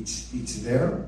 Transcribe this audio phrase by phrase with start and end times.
[0.00, 1.06] it's, it's there,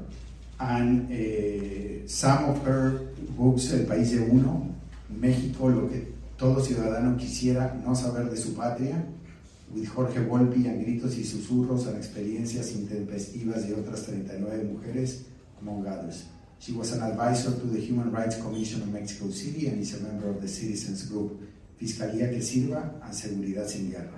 [0.58, 4.74] and uh, some of her books, El País de Uno,
[5.10, 9.04] México, lo que todo ciudadano quisiera no saber de su patria,
[9.72, 15.24] with Jorge Volpi and Gritos y Susurros and Experiencias Intempestivas de otras 39 mujeres,
[15.60, 16.24] among others.
[16.58, 20.02] She was an advisor to the Human Rights Commission of Mexico City and is a
[20.02, 21.38] member of the citizens group
[21.78, 24.15] Fiscalía que Sirva and Seguridad Sin Guerra.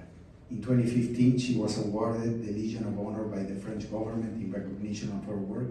[0.51, 5.13] In 2015, she was awarded the Legion of Honor by the French government in recognition
[5.13, 5.69] of her work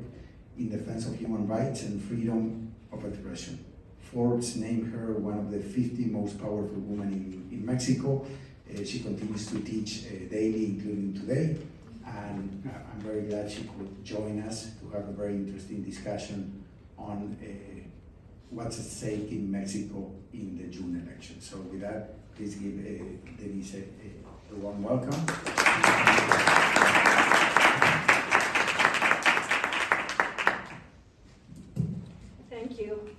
[0.58, 3.64] in defense of human rights and freedom of expression.
[4.00, 8.26] Forbes named her one of the 50 most powerful women in, in Mexico.
[8.70, 11.58] Uh, she continues to teach uh, daily, including today,
[12.06, 16.64] and uh, I'm very glad she could join us to have a very interesting discussion
[16.98, 17.48] on uh,
[18.52, 21.42] what's at stake in Mexico in the June election.
[21.42, 23.04] So with that, please give uh,
[23.42, 23.84] Denise a,
[24.58, 25.12] a, a warm welcome.
[32.50, 33.10] Thank you.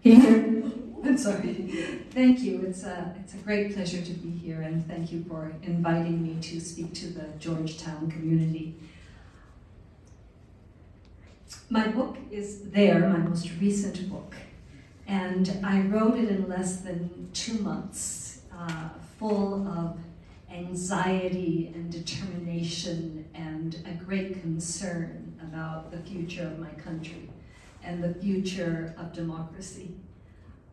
[0.00, 0.62] Here.
[1.04, 2.04] I'm sorry.
[2.10, 2.62] Thank you.
[2.66, 6.40] It's a, it's a great pleasure to be here, and thank you for inviting me
[6.40, 8.76] to speak to the Georgetown community.
[11.68, 14.34] My book is there, my most recent book,
[15.06, 19.96] and I wrote it in less than two months, uh, full of
[20.52, 27.30] anxiety and determination and a great concern about the future of my country
[27.82, 29.94] and the future of democracy.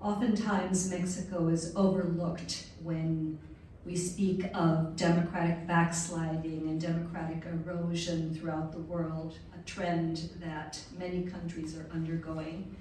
[0.02, 3.40] Oftentimes, Mexico is overlooked when
[3.85, 11.23] we speak of democratic backsliding and democratic erosion throughout the world, a trend that many
[11.23, 12.75] countries are undergoing.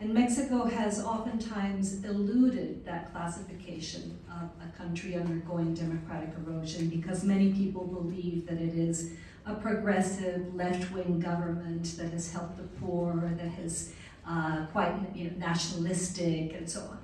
[0.00, 7.52] And Mexico has oftentimes eluded that classification of a country undergoing democratic erosion because many
[7.52, 9.12] people believe that it is
[9.46, 13.92] a progressive left-wing government that has helped the poor, that has
[14.26, 16.98] uh, quite you know, nationalistic and so on.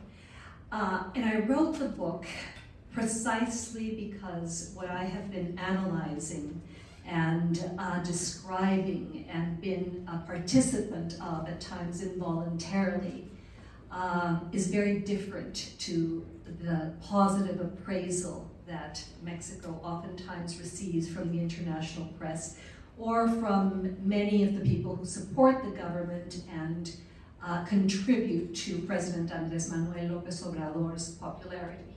[0.73, 2.27] Uh, and I wrote the book
[2.93, 6.61] precisely because what I have been analyzing
[7.10, 13.28] and uh, describing and been a participant of at times involuntarily
[13.91, 16.25] uh, is very different to
[16.62, 22.56] the positive appraisal that Mexico oftentimes receives from the international press
[22.97, 26.97] or from many of the people who support the government and
[27.44, 31.97] uh, contribute to President Andres Manuel Lopez Obrador's popularity.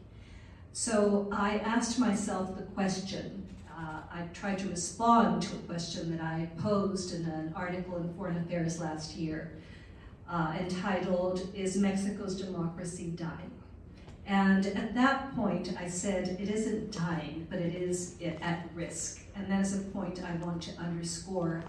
[0.72, 3.46] So I asked myself the question,
[3.84, 8.14] uh, I tried to respond to a question that I posed in an article in
[8.14, 9.58] Foreign Affairs last year
[10.30, 13.52] uh, entitled, Is Mexico's Democracy Dying?
[14.26, 19.22] And at that point, I said, it isn't dying, but it is at risk.
[19.36, 21.64] And that is a point I want to underscore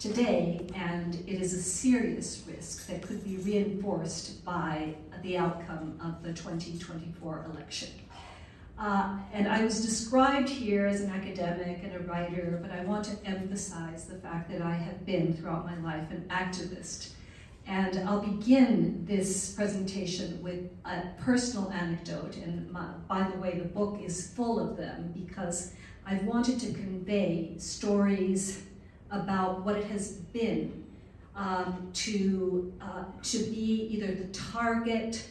[0.00, 6.22] today, and it is a serious risk that could be reinforced by the outcome of
[6.22, 7.90] the 2024 election.
[8.80, 13.04] Uh, and I was described here as an academic and a writer, but I want
[13.04, 17.10] to emphasize the fact that I have been throughout my life an activist.
[17.66, 22.38] And I'll begin this presentation with a personal anecdote.
[22.38, 25.74] And my, by the way, the book is full of them because
[26.06, 28.62] I've wanted to convey stories
[29.10, 30.84] about what it has been
[31.36, 35.26] um, to, uh, to be either the target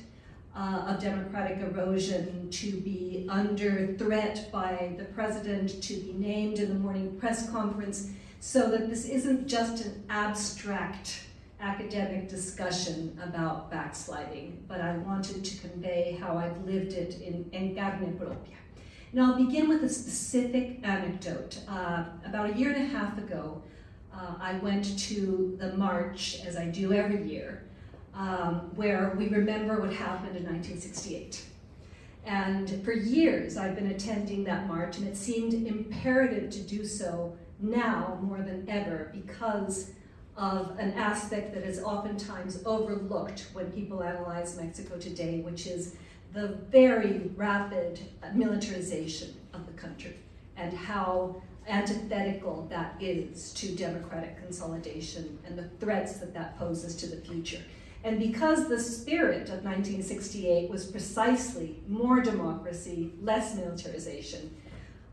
[0.55, 6.69] uh, of democratic erosion, to be under threat by the president, to be named in
[6.69, 11.21] the morning press conference, so that this isn't just an abstract
[11.61, 17.75] academic discussion about backsliding, but I wanted to convey how I've lived it in, in
[17.75, 18.55] carne propia.
[19.11, 21.59] And I'll begin with a specific anecdote.
[21.67, 23.61] Uh, about a year and a half ago,
[24.13, 27.63] uh, I went to the march, as I do every year,
[28.19, 31.41] um, where we remember what happened in 1968.
[32.25, 37.35] And for years, I've been attending that march, and it seemed imperative to do so
[37.59, 39.91] now more than ever because
[40.35, 45.95] of an aspect that is oftentimes overlooked when people analyze Mexico today, which is
[46.33, 47.99] the very rapid
[48.33, 50.15] militarization of the country
[50.57, 57.07] and how antithetical that is to democratic consolidation and the threats that that poses to
[57.07, 57.61] the future.
[58.03, 64.55] And because the spirit of 1968 was precisely more democracy, less militarization,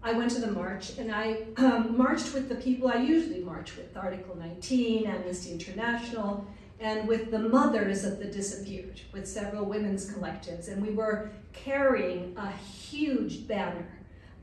[0.02, 3.76] I went to the march and I um, marched with the people I usually march
[3.76, 6.46] with Article 19, Amnesty International,
[6.78, 10.68] and with the mothers of the disappeared, with several women's collectives.
[10.68, 13.88] And we were carrying a huge banner,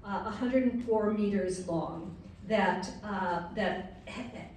[0.04, 2.18] uh, 104 meters long,
[2.48, 4.02] that, uh, that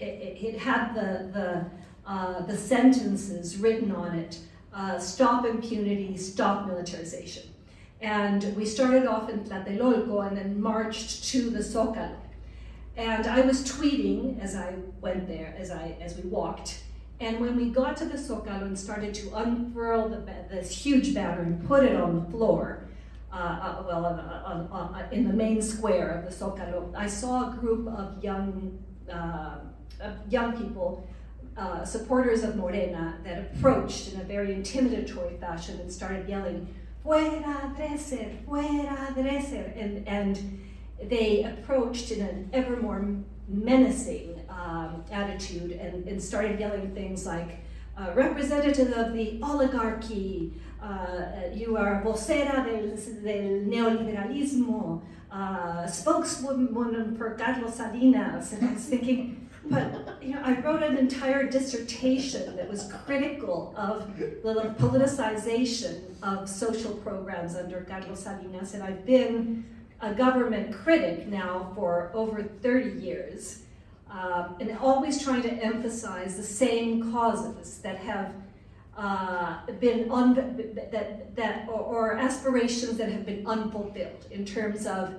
[0.00, 1.66] it, it, had the, the,
[2.06, 4.38] uh, the sentences written on it
[4.72, 7.42] uh, stop impunity, stop militarization.
[8.02, 12.16] And we started off in Tlatelolco and then marched to the Zócalo.
[12.96, 16.82] And I was tweeting as I went there, as, I, as we walked,
[17.20, 20.18] and when we got to the Zócalo and started to unfurl the,
[20.50, 22.86] this huge banner and put it on the floor,
[23.32, 27.54] uh, uh, well, uh, uh, in the main square of the Zócalo, I saw a
[27.56, 28.78] group of young,
[29.10, 29.56] uh,
[30.28, 31.08] young people,
[31.56, 36.74] uh, supporters of Morena, that approached in a very intimidatory fashion and started yelling,
[37.04, 40.62] Fuera Dresser, fuera Dresser, and, and
[41.02, 43.06] they approached in an ever more
[43.48, 47.60] menacing um, attitude and, and, started yelling things like,
[47.96, 55.00] uh, representative of the oligarchy, uh, you are vocera del, del neoliberalismo,
[55.30, 58.52] uh, spokeswoman for Carlos Salinas.
[58.52, 63.74] And I was thinking, but you know, I wrote an entire dissertation that was critical
[63.76, 69.64] of the politicization of social programs under Carlos Salinas, and I've been
[70.00, 73.62] a government critic now for over 30 years
[74.10, 78.32] um, and always trying to emphasize the same causes that have
[78.96, 85.14] uh, been un- that that or, or, aspirations that have been unfulfilled in terms of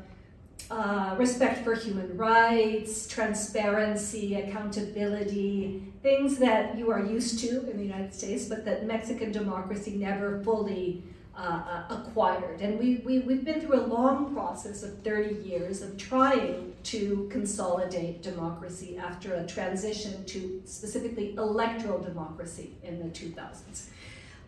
[0.70, 7.84] uh, respect for human rights, transparency, accountability, things that you are used to in the
[7.84, 11.04] United States, but that Mexican democracy never fully
[11.38, 12.62] uh, uh, acquired.
[12.62, 17.30] And we, we, we've been through a long process of 30 years of trying to
[17.32, 23.90] consolidate democracy after a transition to specifically electoral democracy in the 2000s.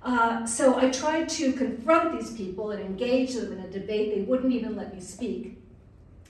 [0.01, 4.15] Uh, so I tried to confront these people and engage them in a debate.
[4.15, 5.57] They wouldn't even let me speak.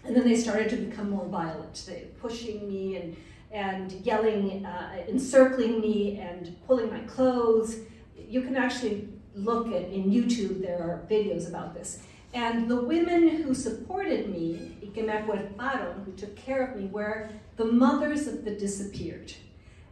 [0.05, 1.83] And then they started to become more violent.
[1.87, 3.17] They pushing me and,
[3.51, 7.77] and yelling, uh, encircling me and pulling my clothes.
[8.17, 11.99] You can actually look at in YouTube, there are videos about this.
[12.33, 18.45] And the women who supported me, who took care of me, were the mothers of
[18.45, 19.33] the disappeared.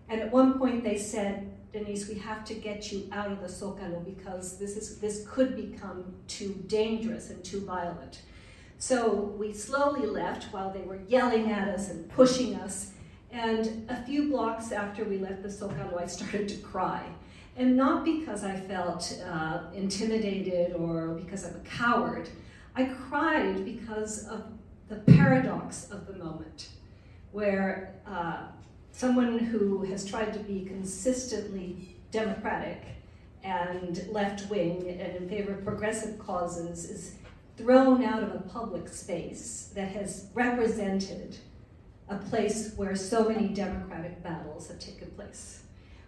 [0.09, 3.47] And at one point they said, Denise, we have to get you out of the
[3.47, 8.21] Zócalo because this, is, this could become too dangerous and too violent.
[8.79, 12.91] So we slowly left while they were yelling at us and pushing us.
[13.31, 17.03] And a few blocks after we left the Zócalo, I started to cry.
[17.55, 22.29] And not because I felt uh, intimidated or because I'm a coward.
[22.75, 24.43] I cried because of
[24.89, 26.69] the paradox of the moment,
[27.31, 28.43] where uh,
[28.91, 32.83] someone who has tried to be consistently democratic
[33.43, 37.15] and left wing and in favor of progressive causes is
[37.57, 41.37] thrown out of a public space that has represented
[42.09, 45.63] a place where so many democratic battles have taken place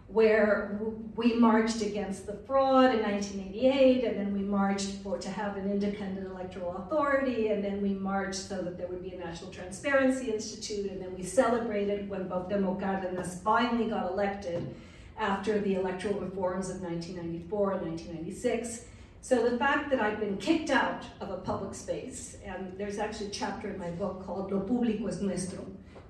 [0.10, 0.80] where
[1.16, 5.70] we marched against the fraud in 1988, and then we marched for to have an
[5.70, 10.32] independent electoral authority, and then we marched so that there would be a National Transparency
[10.32, 14.76] Institute, and then we celebrated when Cuauhtémoc Cárdenas finally got elected
[15.20, 18.86] after the electoral reforms of 1994 and 1996.
[19.22, 23.28] So the fact that I've been kicked out of a public space, and there's actually
[23.28, 25.66] a chapter in my book called Lo Público es Nuestro,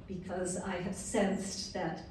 [0.08, 2.04] because I have sensed that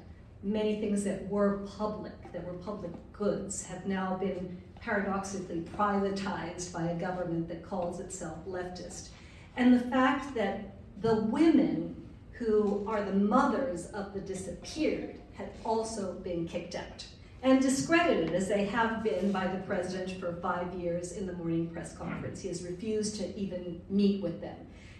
[0.43, 6.83] many things that were public, that were public goods, have now been paradoxically privatized by
[6.83, 9.09] a government that calls itself leftist.
[9.55, 11.95] And the fact that the women
[12.31, 17.05] who are the mothers of the disappeared had also been kicked out
[17.41, 21.69] and discredited as they have been by the president for five years in the morning
[21.69, 22.41] press conference.
[22.41, 24.57] He has refused to even meet with them.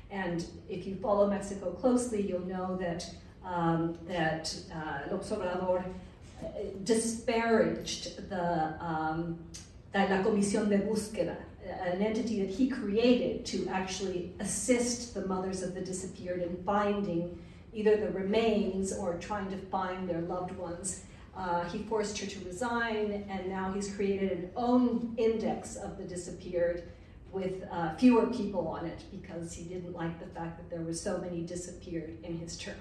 [0.09, 3.05] And if you follow Mexico closely, you'll know that
[3.45, 6.47] um, that uh, López Obrador uh,
[6.83, 9.39] disparaged the um,
[9.93, 11.37] La Comisión de Búsqueda,
[11.81, 17.39] an entity that he created to actually assist the mothers of the disappeared in finding
[17.73, 21.03] either the remains or trying to find their loved ones.
[21.39, 26.03] Uh, he forced her to resign, and now he's created an own index of the
[26.03, 26.83] disappeared
[27.31, 30.93] with uh, fewer people on it because he didn't like the fact that there were
[30.93, 32.75] so many disappeared in his term.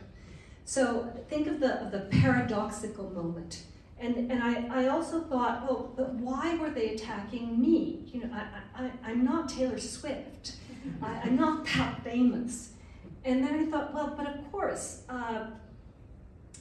[0.65, 3.63] So think of the, of the paradoxical moment.
[4.01, 8.11] And, and I, I also thought, well, but why were they attacking me?
[8.13, 10.57] You know, I, I, I'm not Taylor Swift.
[11.03, 12.71] I, am not that famous.
[13.25, 15.47] And then I thought, well, but of course, uh,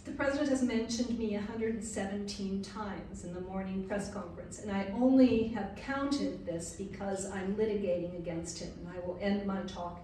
[0.07, 5.49] the president has mentioned me 117 times in the morning press conference, and I only
[5.49, 9.99] have counted this because I'm litigating against him, and I will end my talk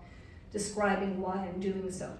[0.51, 2.11] describing why I'm doing so.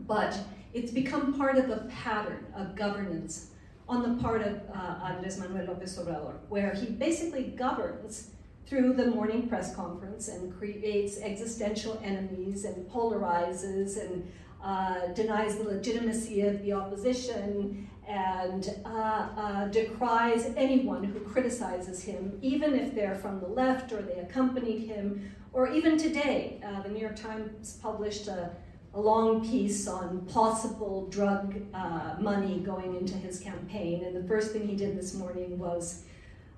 [0.00, 0.38] But
[0.74, 3.50] it's become part of the pattern of governance
[3.88, 8.30] on the part of uh, Andres Manuel Lopez Obrador, where he basically governs
[8.66, 14.30] through the morning press conference and creates existential enemies and polarizes and
[14.64, 22.38] uh, denies the legitimacy of the opposition and uh, uh, decries anyone who criticizes him,
[22.42, 25.30] even if they're from the left or they accompanied him.
[25.52, 28.50] Or even today, uh, the New York Times published a,
[28.94, 34.04] a long piece on possible drug uh, money going into his campaign.
[34.04, 36.04] And the first thing he did this morning was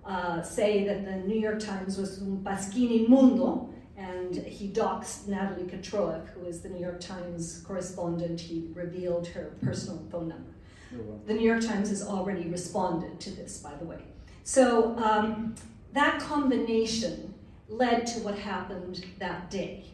[0.04, 5.64] uh, say that the New York Times was un pasquín inmundo, and he doxed Natalie
[5.64, 8.40] Kitroeff, who is the New York Times correspondent.
[8.40, 10.50] He revealed her personal phone number.
[10.94, 14.02] Oh, the New York Times has already responded to this, by the way.
[14.44, 15.54] So um,
[15.92, 17.34] that combination
[17.68, 19.86] led to what happened that day.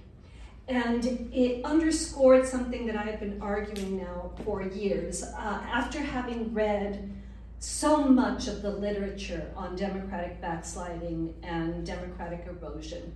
[0.69, 5.23] And it underscored something that I have been arguing now for years.
[5.23, 7.11] Uh, after having read
[7.59, 13.13] so much of the literature on democratic backsliding and democratic erosion,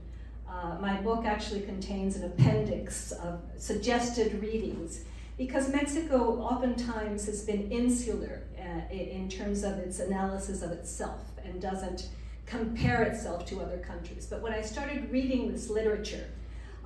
[0.49, 5.05] uh, my book actually contains an appendix of suggested readings
[5.37, 11.61] because Mexico oftentimes has been insular uh, in terms of its analysis of itself and
[11.61, 12.09] doesn't
[12.47, 14.27] compare itself to other countries.
[14.27, 16.27] But when I started reading this literature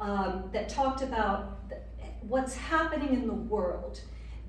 [0.00, 1.76] um, that talked about the,
[2.22, 4.00] what's happening in the world,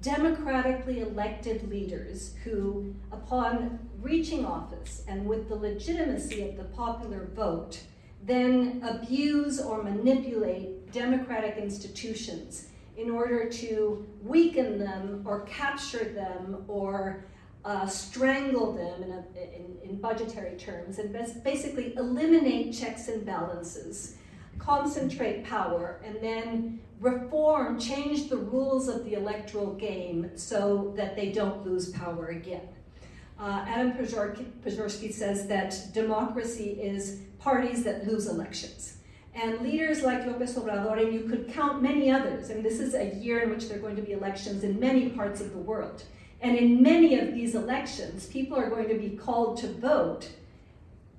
[0.02, 7.82] democratically elected leaders who, upon reaching office and with the legitimacy of the popular vote,
[8.24, 17.26] then abuse or manipulate democratic institutions in order to weaken them or capture them or
[17.64, 19.24] uh, strangle them in, a,
[19.56, 21.14] in, in, budgetary terms and
[21.44, 24.16] basically eliminate checks and balances,
[24.58, 31.32] concentrate power, and then reform, change the rules of the electoral game so that they
[31.32, 32.68] don't lose power again.
[33.42, 38.98] Uh, Adam Przeworski says that democracy is parties that lose elections.
[39.34, 43.16] And leaders like Lopez Obrador, and you could count many others, and this is a
[43.16, 46.04] year in which there are going to be elections in many parts of the world.
[46.42, 50.30] And in many of these elections, people are going to be called to vote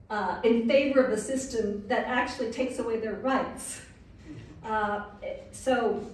[0.08, 3.80] uh, in favor of a system that actually takes away their rights.
[4.64, 5.06] Uh,
[5.50, 6.06] so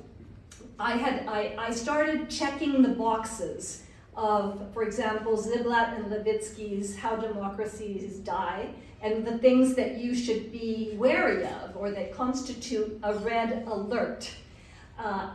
[0.78, 3.82] I had I, I started checking the boxes
[4.18, 8.68] of, for example, Ziblatt and Levitsky's How Democracies Die,
[9.00, 14.28] and the things that you should be wary of or that constitute a red alert.
[14.98, 15.30] Uh,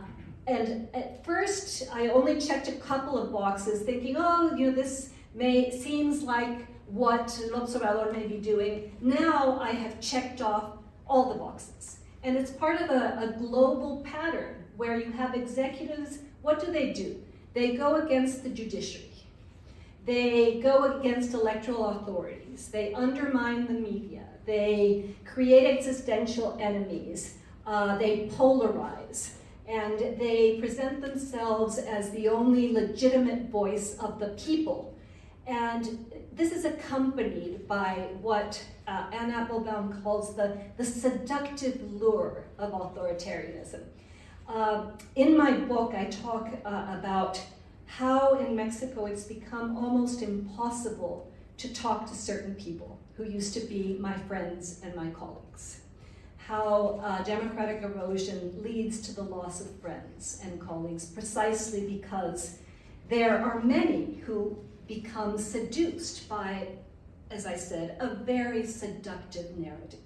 [0.46, 5.10] and at first, I only checked a couple of boxes, thinking, oh, you know, this
[5.32, 8.94] may seems like what Obrador may be doing.
[9.00, 10.76] Now I have checked off
[11.06, 12.00] all the boxes.
[12.22, 16.92] And it's part of a, a global pattern where you have executives, what do they
[16.92, 17.23] do?
[17.54, 19.10] They go against the judiciary.
[20.04, 22.68] They go against electoral authorities.
[22.68, 24.24] They undermine the media.
[24.44, 27.36] They create existential enemies.
[27.66, 29.30] Uh, they polarize.
[29.66, 34.94] And they present themselves as the only legitimate voice of the people.
[35.46, 42.72] And this is accompanied by what uh, Anne Applebaum calls the, the seductive lure of
[42.72, 43.84] authoritarianism.
[44.48, 44.86] Uh,
[45.16, 47.40] in my book, I talk uh, about
[47.86, 53.60] how in Mexico it's become almost impossible to talk to certain people who used to
[53.60, 55.80] be my friends and my colleagues.
[56.36, 62.58] How uh, democratic erosion leads to the loss of friends and colleagues precisely because
[63.08, 66.68] there are many who become seduced by,
[67.30, 70.00] as I said, a very seductive narrative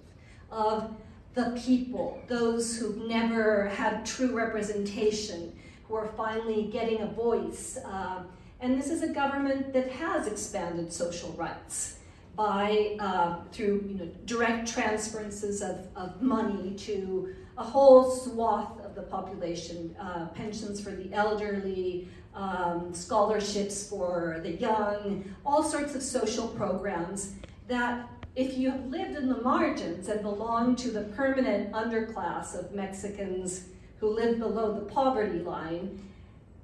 [0.49, 0.95] of
[1.39, 5.53] the people, those who've never had true representation,
[5.87, 7.77] who are finally getting a voice.
[7.85, 8.23] Uh,
[8.59, 11.99] and this is a government that has expanded social rights
[12.35, 18.93] by uh, through you know, direct transferences of, of money to a whole swath of
[18.95, 26.01] the population, uh, pensions for the elderly, um, scholarships for the young, all sorts of
[26.03, 27.33] social programs
[27.67, 28.07] that
[28.39, 33.65] if you have lived in the margins and belong to the permanent underclass of Mexicans
[33.99, 36.01] who live below the poverty line,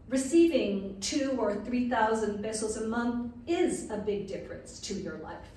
[0.07, 5.51] receiving two or 3,000 pesos a month is a big difference to your life.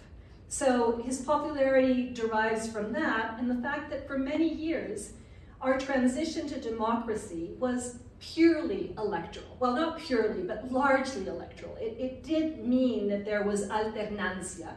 [0.49, 5.13] So his popularity derives from that and the fact that for many years,
[5.61, 9.57] our transition to democracy was purely electoral.
[9.61, 11.77] Well, not purely, but largely electoral.
[11.77, 14.75] It, it did mean that there was alternancia,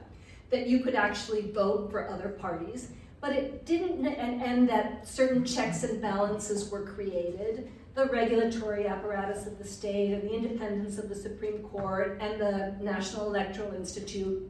[0.51, 5.43] that you could actually vote for other parties, but it didn't, and, and that certain
[5.46, 11.10] checks and balances were created, the regulatory apparatus of the state and the independence of
[11.10, 14.50] the Supreme Court and the National Electoral Institute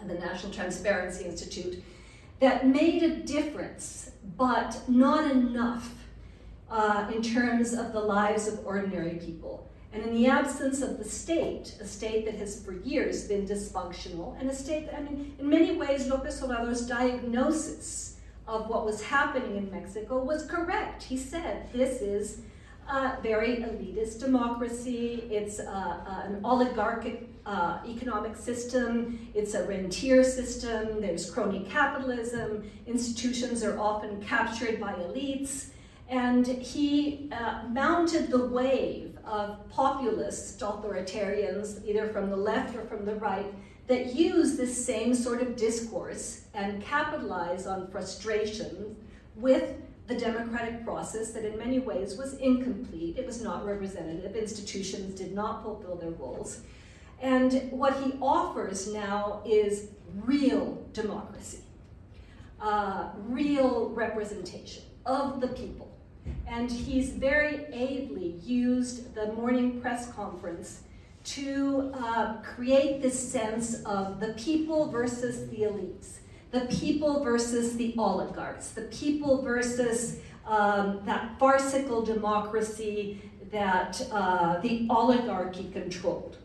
[0.00, 1.82] and the National Transparency Institute
[2.40, 5.94] that made a difference, but not enough
[6.70, 9.68] uh, in terms of the lives of ordinary people.
[9.96, 14.38] And in the absence of the state, a state that has for years been dysfunctional,
[14.38, 19.02] and a state that, I mean, in many ways, Lopez Obrador's diagnosis of what was
[19.02, 21.02] happening in Mexico was correct.
[21.02, 22.42] He said, this is
[22.90, 30.22] a very elitist democracy, it's uh, uh, an oligarchic uh, economic system, it's a rentier
[30.22, 35.68] system, there's crony capitalism, institutions are often captured by elites,
[36.10, 43.04] and he uh, mounted the wave of populist authoritarians, either from the left or from
[43.04, 43.52] the right,
[43.86, 48.96] that use this same sort of discourse and capitalize on frustration
[49.36, 49.74] with
[50.06, 53.18] the democratic process that in many ways was incomplete.
[53.18, 54.36] It was not representative.
[54.36, 56.60] Institutions did not fulfill their roles.
[57.20, 59.88] And what he offers now is
[60.24, 61.60] real democracy,
[62.60, 65.85] uh, real representation of the people.
[66.46, 70.82] And he's very ably used the morning press conference
[71.24, 76.18] to uh, create this sense of the people versus the elites,
[76.52, 84.86] the people versus the oligarchs, the people versus um, that farcical democracy that uh, the
[84.88, 86.38] oligarchy controlled.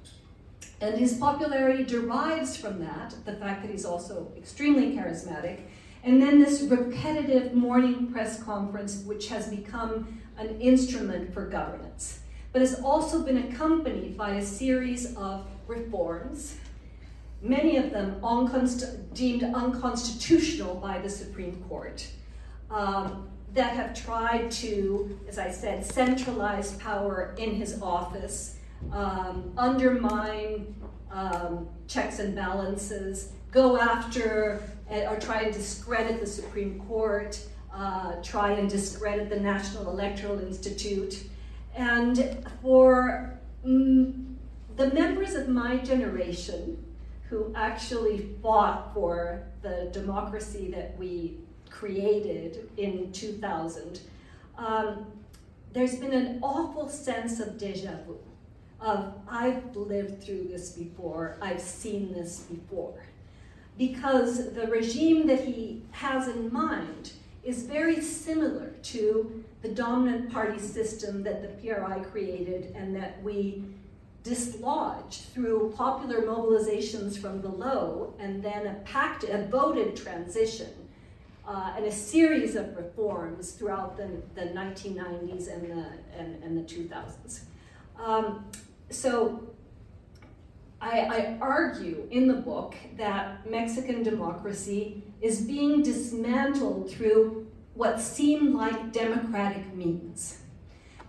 [0.81, 5.59] And his popularity derives from that, the fact that he's also extremely charismatic,
[6.03, 12.19] and then this repetitive morning press conference, which has become an instrument for governance,
[12.51, 16.55] but has also been accompanied by a series of reforms,
[17.41, 22.07] many of them unconst- deemed unconstitutional by the Supreme Court,
[22.69, 28.57] um, that have tried to, as I said, centralize power in his office,
[28.91, 30.73] um, undermine
[31.11, 37.39] um, checks and balances, go after or try and discredit the Supreme Court,
[37.73, 41.23] uh, try and discredit the National Electoral Institute.
[41.75, 44.35] And for mm,
[44.75, 46.83] the members of my generation
[47.29, 51.37] who actually fought for the democracy that we
[51.69, 54.01] created in 2000,
[54.57, 55.05] um,
[55.71, 58.17] there's been an awful sense of deja vu
[58.81, 62.95] of I've lived through this before, I've seen this before
[63.77, 70.59] because the regime that he has in mind is very similar to the dominant party
[70.59, 73.63] system that the PRI created and that we
[74.23, 80.69] dislodged through popular mobilizations from below and then a, pact, a voted transition
[81.47, 85.85] uh, and a series of reforms throughout the, the 1990s and the,
[86.17, 87.41] and, and the 2000s.
[87.99, 88.45] Um,
[88.91, 89.50] so
[90.81, 98.55] I, I argue in the book that Mexican democracy is being dismantled through what seem
[98.55, 100.39] like democratic means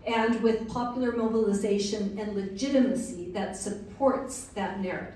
[0.07, 5.15] and with popular mobilization and legitimacy that supports that narrative.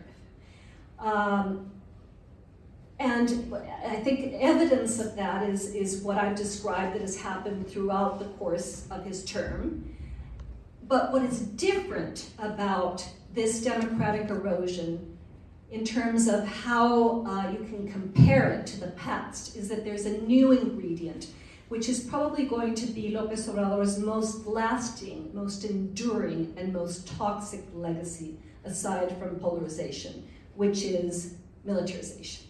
[0.99, 1.71] Um,
[2.99, 3.55] and
[3.87, 8.25] I think evidence of that is, is what I've described that has happened throughout the
[8.37, 9.95] course of his term.
[10.88, 15.14] But what is different about this democratic erosion
[15.70, 20.07] in terms of how uh, you can compare it to the past is that there's
[20.07, 21.27] a new ingredient,
[21.68, 27.62] which is probably going to be Lopez Obrador's most lasting, most enduring, and most toxic
[27.75, 32.46] legacy, aside from polarization, which is militarization.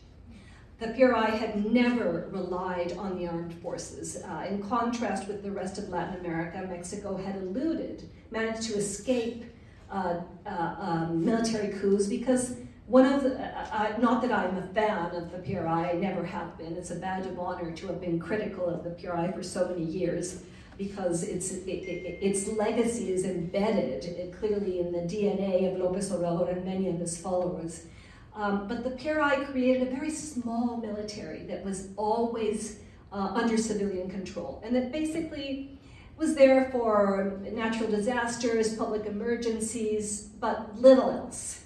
[0.79, 4.23] The PRI had never relied on the armed forces.
[4.23, 9.47] Uh, in contrast with the rest of Latin America, Mexico had eluded, managed to escape
[9.91, 15.15] uh, uh, um, military coups because one of the, uh, not that I'm a fan
[15.15, 16.77] of the PRI, I never have been.
[16.77, 19.85] It's a badge of honor to have been critical of the PRI for so many
[19.85, 20.43] years
[20.79, 26.53] because its, it, it, its legacy is embedded clearly in the DNA of Lopez Obrador
[26.53, 27.87] and many of his followers.
[28.35, 34.11] Um, but the PRI created a very small military that was always uh, under civilian
[34.11, 35.76] control and that basically
[36.17, 41.65] was there for natural disasters, public emergencies, but little else.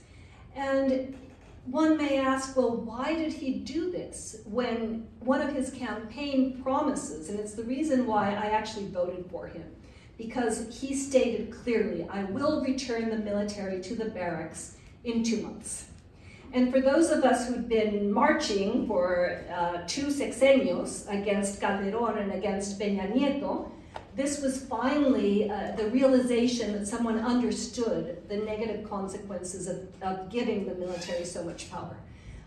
[0.56, 1.16] And
[1.66, 7.28] one may ask, well, why did he do this when one of his campaign promises,
[7.28, 9.64] and it's the reason why I actually voted for him,
[10.18, 15.86] because he stated clearly, I will return the military to the barracks in two months.
[16.52, 22.32] And for those of us who'd been marching for uh, two sexenios against Calderón and
[22.32, 23.70] against Peña Nieto,
[24.16, 30.66] this was finally uh, the realization that someone understood the negative consequences of, of giving
[30.66, 31.96] the military so much power.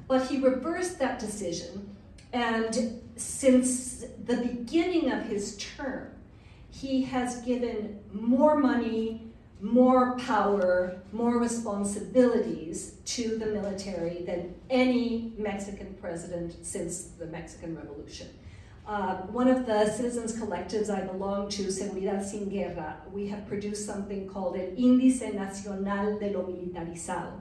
[0.07, 1.95] But he reversed that decision,
[2.33, 6.09] and since the beginning of his term,
[6.69, 9.21] he has given more money,
[9.61, 18.27] more power, more responsibilities to the military than any Mexican president since the Mexican Revolution.
[18.85, 23.85] Uh, one of the citizens collectives I belong to, Seguridad Sin Guerra, we have produced
[23.85, 27.39] something called el Índice Nacional de lo Militarizado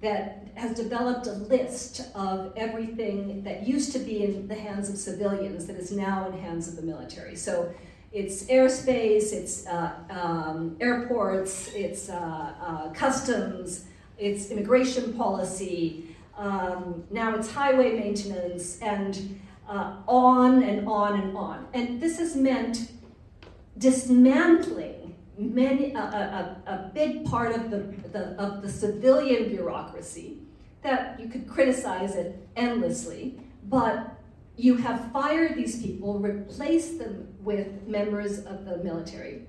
[0.00, 4.96] that has developed a list of everything that used to be in the hands of
[4.96, 7.34] civilians that is now in the hands of the military.
[7.34, 7.74] So
[8.12, 13.86] it's airspace, it's uh, um, airports, it's uh, uh customs,
[14.16, 21.66] it's immigration policy, um, now it's highway maintenance, and uh, on and on and on.
[21.74, 22.90] And this has meant
[23.76, 27.78] dismantling many, a, a, a big part of the,
[28.08, 30.38] the, of the civilian bureaucracy
[30.82, 34.18] that you could criticize it endlessly, but
[34.56, 39.46] you have fired these people, replaced them with members of the military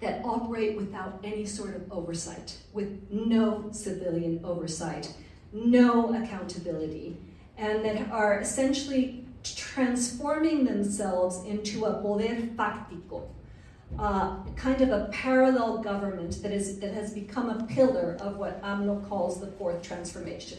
[0.00, 5.14] that operate without any sort of oversight, with no civilian oversight,
[5.52, 7.18] no accountability,
[7.60, 13.28] and that are essentially transforming themselves into a poder fáctico,
[13.98, 18.62] uh, kind of a parallel government that, is, that has become a pillar of what
[18.62, 20.58] AMLO calls the fourth transformation.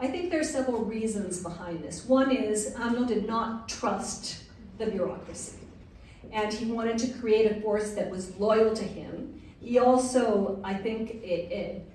[0.00, 2.06] I think there are several reasons behind this.
[2.06, 4.44] One is AMLO did not trust
[4.78, 5.58] the bureaucracy,
[6.32, 9.42] and he wanted to create a force that was loyal to him.
[9.60, 11.90] He also, I think, it, it,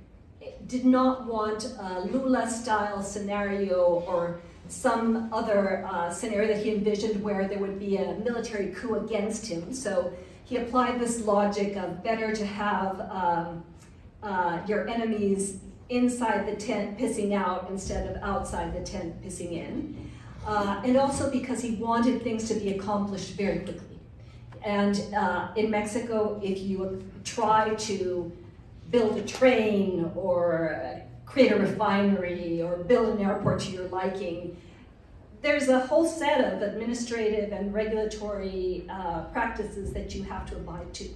[0.67, 7.47] did not want a Lula-style scenario or some other uh, scenario that he envisioned where
[7.47, 9.73] there would be a military coup against him.
[9.73, 10.13] So
[10.45, 13.63] he applied this logic of better to have um,
[14.21, 20.11] uh, your enemies inside the tent pissing out instead of outside the tent pissing in.
[20.45, 23.99] Uh, and also because he wanted things to be accomplished very quickly.
[24.63, 28.31] And uh, in Mexico, if you try to
[28.93, 34.55] build a train or create a refinery or build an airport to your liking.
[35.41, 40.93] There's a whole set of administrative and regulatory uh, practices that you have to abide
[40.93, 41.09] to.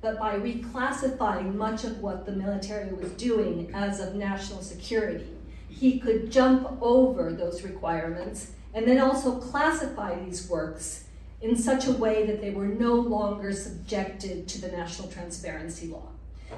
[0.00, 5.28] But by reclassifying much of what the military was doing as of national security,
[5.68, 11.04] he could jump over those requirements and then also classify these works
[11.40, 16.09] in such a way that they were no longer subjected to the national transparency law.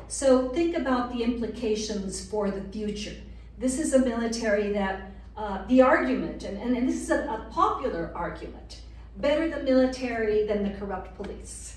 [0.08, 3.16] So think about the implications for the future.
[3.58, 7.46] This is a military that, uh, the argument, and, and, and this is a, a
[7.50, 8.80] popular argument,
[9.16, 11.76] better the military than the corrupt police.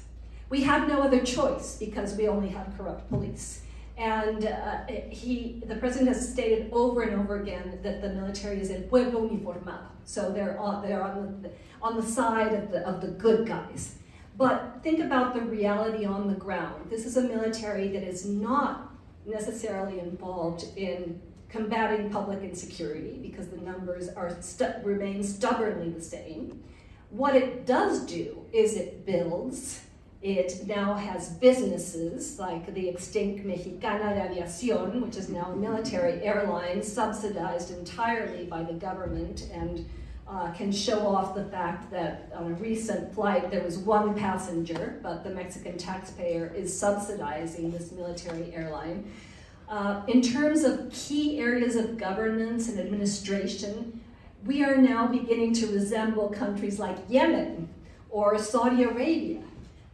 [0.50, 3.62] We have no other choice because we only have corrupt police.
[3.98, 8.70] And uh, he, the president has stated over and over again that the military is
[8.70, 9.88] el pueblo uniformado.
[10.04, 11.52] So they're on, they're on the,
[11.82, 13.96] on the side of the, of the good guys.
[14.38, 16.90] But think about the reality on the ground.
[16.90, 18.94] This is a military that is not
[19.26, 26.62] necessarily involved in combating public insecurity because the numbers are stu remain stubbornly the same.
[27.12, 29.82] What it does do is it builds.
[30.22, 36.22] It now has businesses like the extinct Mexicana de Aviación, which is now a military
[36.24, 39.88] airline subsidized entirely by the government and
[40.28, 45.00] uh, can show off the fact that on a recent flight there was one passenger,
[45.04, 49.12] but the Mexican taxpayer is subsidizing this military airline.
[49.70, 54.00] Uh, in terms of key areas of governance and administration,
[54.46, 57.68] we are now beginning to resemble countries like Yemen
[58.10, 59.42] or Saudi Arabia,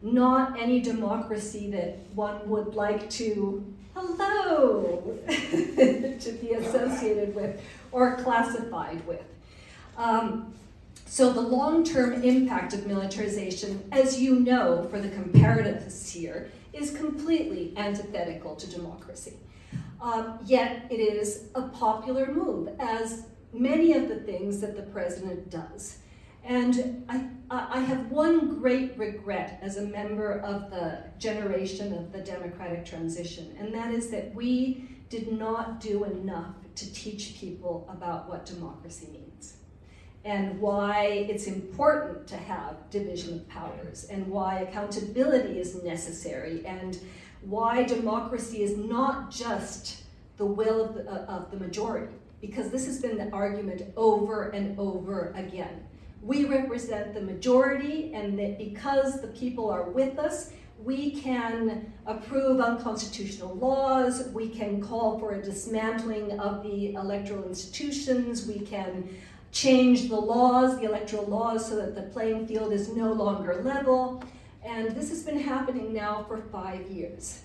[0.02, 3.64] not any democracy that one would like to,
[3.94, 9.22] hello, to be associated with or classified with.
[9.96, 10.54] Um,
[11.06, 17.74] so the long-term impact of militarization, as you know, for the comparatives here, is completely
[17.76, 19.36] antithetical to democracy.
[20.00, 25.50] Um, yet it is a popular move, as many of the things that the president
[25.50, 25.98] does.
[26.44, 32.20] And I, I have one great regret as a member of the generation of the
[32.20, 38.28] democratic transition, and that is that we did not do enough to teach people about
[38.28, 39.31] what democracy means
[40.24, 46.98] and why it's important to have division of powers and why accountability is necessary and
[47.42, 50.02] why democracy is not just
[50.36, 52.14] the will of the, uh, of the majority.
[52.40, 55.84] Because this has been the argument over and over again.
[56.22, 60.52] We represent the majority and that because the people are with us
[60.84, 68.46] we can approve unconstitutional laws, we can call for a dismantling of the electoral institutions,
[68.46, 69.08] we can
[69.52, 74.24] change the laws, the electoral laws, so that the playing field is no longer level.
[74.64, 77.42] And this has been happening now for five years.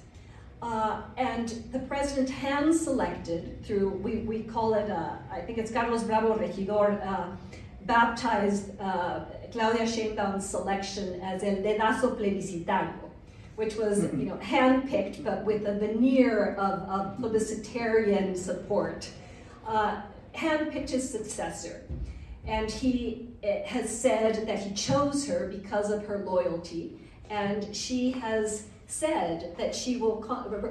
[0.61, 5.71] Uh, and the president hand selected through, we, we call it, uh, I think it's
[5.71, 7.27] Carlos Bravo Regidor, uh,
[7.85, 13.09] baptized uh, Claudia Sheinbaum's selection as el dedazo plebiscitario,
[13.55, 19.09] which was you know handpicked but with a veneer of, of plebiscitarian support.
[20.37, 21.83] Handpicked his successor.
[22.45, 26.97] And he eh, has said that he chose her because of her loyalty.
[27.29, 30.21] And she has said that she will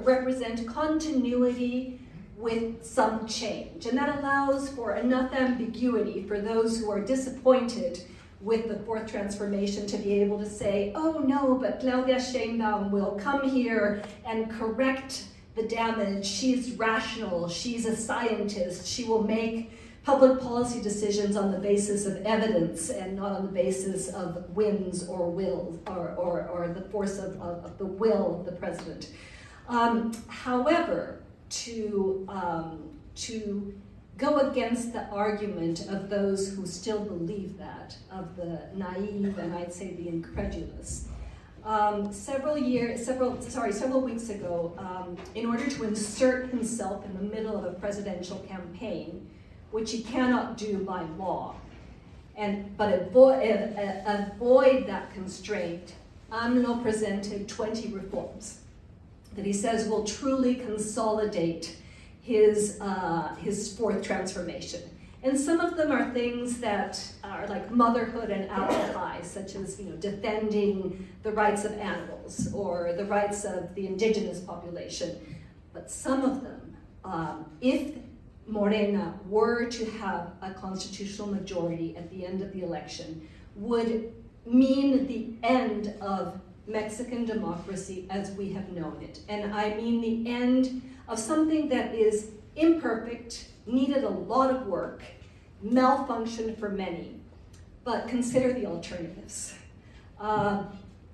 [0.03, 1.99] represent continuity
[2.37, 3.85] with some change.
[3.85, 8.01] And that allows for enough ambiguity for those who are disappointed
[8.41, 13.19] with the fourth transformation to be able to say, oh no, but Claudia Sheinbaum will
[13.19, 15.25] come here and correct
[15.57, 16.25] the damage.
[16.25, 19.71] She's rational, she's a scientist, she will make
[20.03, 25.05] public policy decisions on the basis of evidence and not on the basis of whims
[25.05, 29.11] or will or, or, or the force of, of, of, the will of the president.
[29.67, 33.73] Um, however, to, um, to
[34.17, 39.73] go against the argument of those who still believe that, of the naive and I'd
[39.73, 41.09] say the incredulous,
[41.67, 47.13] um, several years, several, sorry, several weeks ago, um, in order to insert himself in
[47.13, 49.29] the middle of a presidential campaign,
[49.71, 51.55] which he cannot do by law,
[52.37, 53.75] and but avoid,
[54.05, 55.95] avoid that constraint,
[56.31, 58.59] AMLO presented 20 reforms
[59.35, 61.75] that he says will truly consolidate
[62.21, 64.81] his, uh, his fourth transformation.
[65.27, 69.89] And some of them are things that are like motherhood and ally, such as you
[69.89, 75.17] know, defending the rights of animals or the rights of the indigenous population.
[75.73, 77.95] But some of them, um, if
[78.47, 84.13] Morena were to have a constitutional majority at the end of the election, would
[84.45, 89.19] mean the end of Mexican democracy as we have known it.
[89.27, 95.03] And I mean the end of something that is imperfect, needed a lot of work,
[95.65, 97.19] malfunctioned for many,
[97.83, 99.53] but consider the alternatives.
[100.19, 100.63] Uh,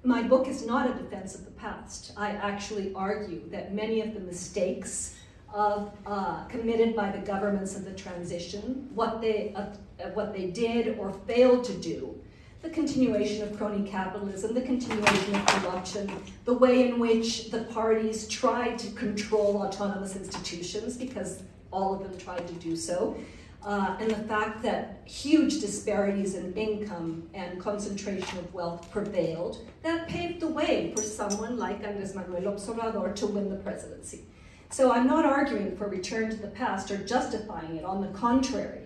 [0.04, 2.12] my book is not a defense of the past.
[2.18, 5.16] I actually argue that many of the mistakes
[5.54, 9.68] of, uh, committed by the governments of the transition, what they, uh,
[10.14, 12.20] what they did or failed to do,
[12.64, 16.10] the continuation of crony capitalism, the continuation of corruption,
[16.46, 22.18] the way in which the parties tried to control autonomous institutions, because all of them
[22.18, 23.18] tried to do so,
[23.66, 30.08] uh, and the fact that huge disparities in income and concentration of wealth prevailed, that
[30.08, 34.26] paved the way for someone like Andrés Manuel Obrador to win the presidency.
[34.70, 38.82] So I'm not arguing for return to the past or justifying it, on the contrary.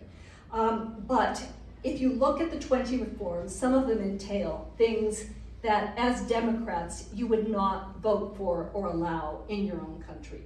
[0.51, 1.41] Um, but
[1.83, 5.25] if you look at the 20 reforms, some of them entail things
[5.61, 10.43] that as Democrats you would not vote for or allow in your own country.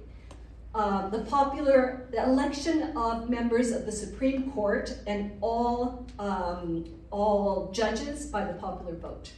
[0.74, 7.70] Uh, the popular the election of members of the Supreme Court and all, um, all
[7.72, 9.32] judges by the popular vote.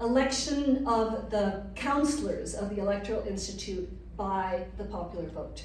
[0.00, 5.64] Election of the counselors of the Electoral Institute by the popular vote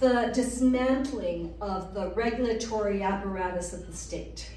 [0.00, 4.50] the dismantling of the regulatory apparatus of the state,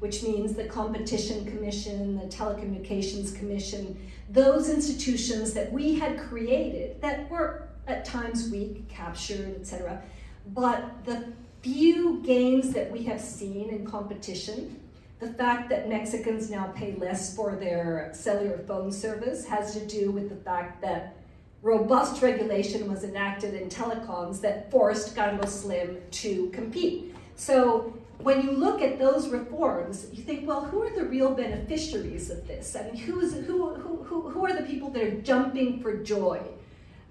[0.00, 7.28] which means the Competition Commission, the Telecommunications Commission, those institutions that we had created that
[7.30, 10.02] were at times weak, captured, etc.
[10.48, 14.80] But the few gains that we have seen in competition,
[15.20, 20.10] the fact that Mexicans now pay less for their cellular phone service has to do
[20.10, 21.16] with the fact that
[21.62, 27.14] robust regulation was enacted in telecoms that forced Carlos Slim to compete.
[27.36, 32.30] So when you look at those reforms, you think, well, who are the real beneficiaries
[32.30, 32.74] of this?
[32.74, 36.40] I mean, who, who, who, who are the people that are jumping for joy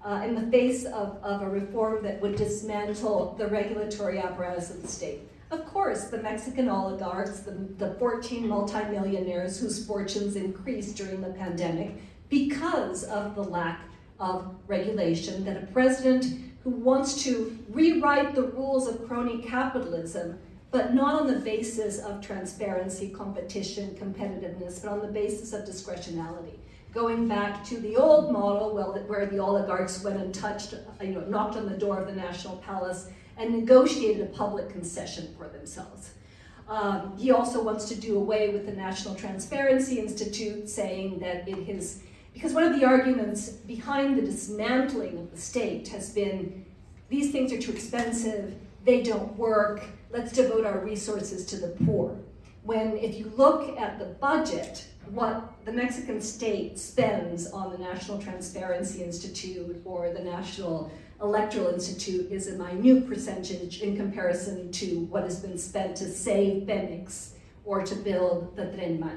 [0.04, 4.82] uh, in the face of, of a reform that would dismantle the regulatory apparatus of
[4.82, 5.20] the state.
[5.50, 11.94] Of course, the Mexican oligarchs, the, the 14 multimillionaires whose fortunes increased during the pandemic
[12.28, 13.80] because of the lack
[14.18, 16.26] of regulation, that a president
[16.64, 20.38] who wants to rewrite the rules of crony capitalism,
[20.70, 26.56] but not on the basis of transparency, competition, competitiveness, but on the basis of discretionality
[26.92, 28.74] going back to the old model
[29.06, 32.56] where the oligarchs went and touched, you know, knocked on the door of the National
[32.58, 36.10] Palace and negotiated a public concession for themselves.
[36.68, 41.66] Um, he also wants to do away with the National Transparency Institute, saying that it
[41.66, 42.02] has,
[42.34, 46.64] because one of the arguments behind the dismantling of the state has been
[47.08, 52.16] these things are too expensive, they don't work, let's devote our resources to the poor.
[52.62, 58.18] When, if you look at the budget, what the Mexican state spends on the National
[58.18, 65.24] Transparency Institute or the National Electoral Institute is a minute percentage in comparison to what
[65.24, 67.32] has been spent to save Pemex
[67.66, 69.12] or to build the Tren Maya.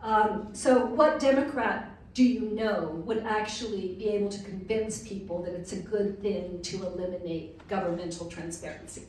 [0.00, 5.54] Um, so what Democrat do you know would actually be able to convince people that
[5.54, 9.02] it's a good thing to eliminate governmental transparency?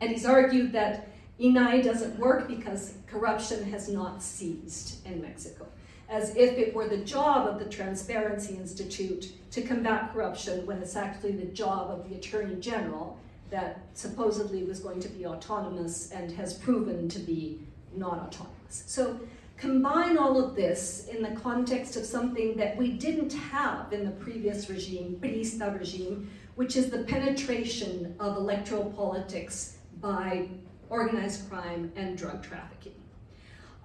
[0.00, 1.11] And he's argued that
[1.42, 5.66] INAI doesn't work because corruption has not ceased in Mexico,
[6.08, 10.94] as if it were the job of the Transparency Institute to combat corruption when it's
[10.94, 13.18] actually the job of the Attorney General
[13.50, 17.58] that supposedly was going to be autonomous and has proven to be
[17.94, 18.84] not autonomous.
[18.86, 19.18] So
[19.56, 24.12] combine all of this in the context of something that we didn't have in the
[24.12, 30.48] previous regime, Priista regime, which is the penetration of electoral politics by
[30.92, 32.92] organized crime, and drug trafficking.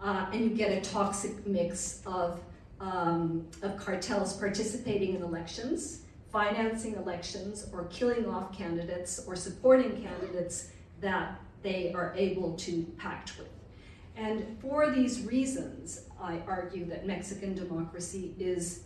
[0.03, 2.41] Uh, and you get a toxic mix of,
[2.81, 6.01] um, of cartels participating in elections,
[6.33, 13.37] financing elections, or killing off candidates or supporting candidates that they are able to pact
[13.39, 13.47] with.
[14.17, 18.81] And for these reasons, I argue that Mexican democracy is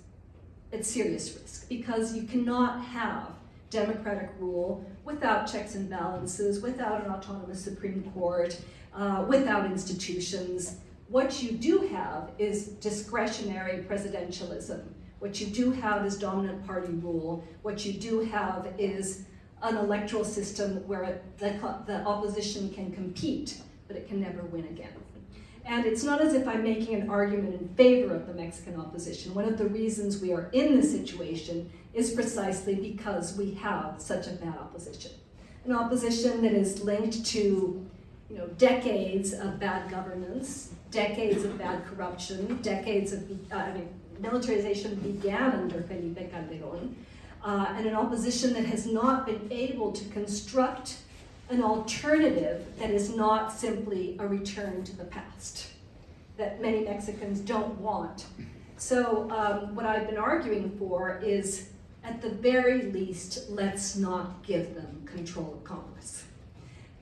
[0.72, 3.32] at serious risk because you cannot have
[3.72, 8.60] democratic rule without checks and balances, without an autonomous Supreme Court,
[8.94, 10.76] uh, without institutions.
[11.08, 14.84] What you do have is discretionary presidentialism.
[15.20, 17.44] What you do have is dominant party rule.
[17.64, 19.24] What you do have is
[19.62, 21.52] an electoral system where the,
[21.86, 24.94] the opposition can compete, but it can never win again.
[25.66, 29.34] And it's not as if I'm making an argument in favor of the Mexican opposition.
[29.36, 34.28] One of the reasons we are in this situation is precisely because we have such
[34.28, 35.12] a bad opposition.
[35.66, 37.86] An opposition that is linked to
[38.30, 43.90] you know, decades of bad governance, decades of bad corruption, decades of, uh, I mean,
[44.20, 46.96] militarization began under Felipe Calderon,
[47.44, 50.98] uh, and an opposition that has not been able to construct
[51.50, 55.68] an alternative that is not simply a return to the past,
[56.38, 58.26] that many Mexicans don't want.
[58.78, 61.71] So um, what I've been arguing for is,
[62.04, 66.24] at the very least, let's not give them control of Congress.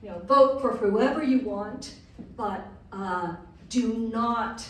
[0.02, 1.94] You know, vote for whoever you want,
[2.36, 3.34] but uh,
[3.68, 4.66] do not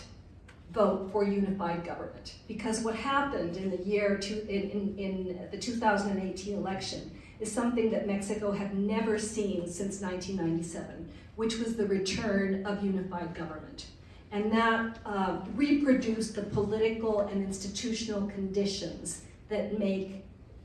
[0.73, 2.35] vote for unified government.
[2.47, 7.91] Because what happened in the year, two, in, in, in the 2018 election is something
[7.91, 13.87] that Mexico had never seen since 1997, which was the return of unified government.
[14.31, 20.25] And that uh, reproduced the political and institutional conditions that make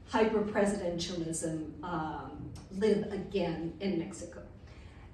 [0.09, 4.41] hyper-presidentialism um, live again in Mexico.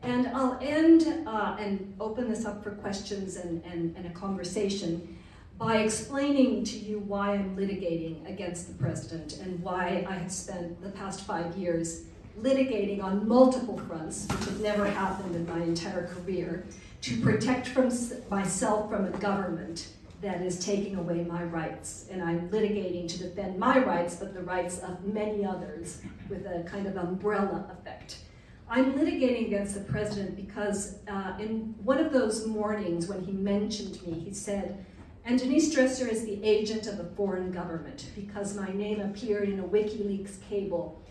[0.03, 5.17] And I'll end uh, and open this up for questions and, and, and a conversation
[5.57, 10.81] by explaining to you why I'm litigating against the president and why I have spent
[10.81, 12.05] the past five years
[12.39, 16.65] litigating on multiple fronts, which have never happened in my entire career,
[17.01, 17.91] to protect from
[18.29, 19.89] myself from a government
[20.21, 22.05] that is taking away my rights.
[22.11, 26.63] And I'm litigating to defend my rights, but the rights of many others with a
[26.63, 28.17] kind of umbrella effect.
[28.69, 34.01] I'm litigating against the president because uh, in one of those mornings when he mentioned
[34.05, 34.85] me, he said,
[35.25, 39.59] and Denise Dresser is the agent of a foreign government because my name appeared in
[39.59, 41.01] a WikiLeaks cable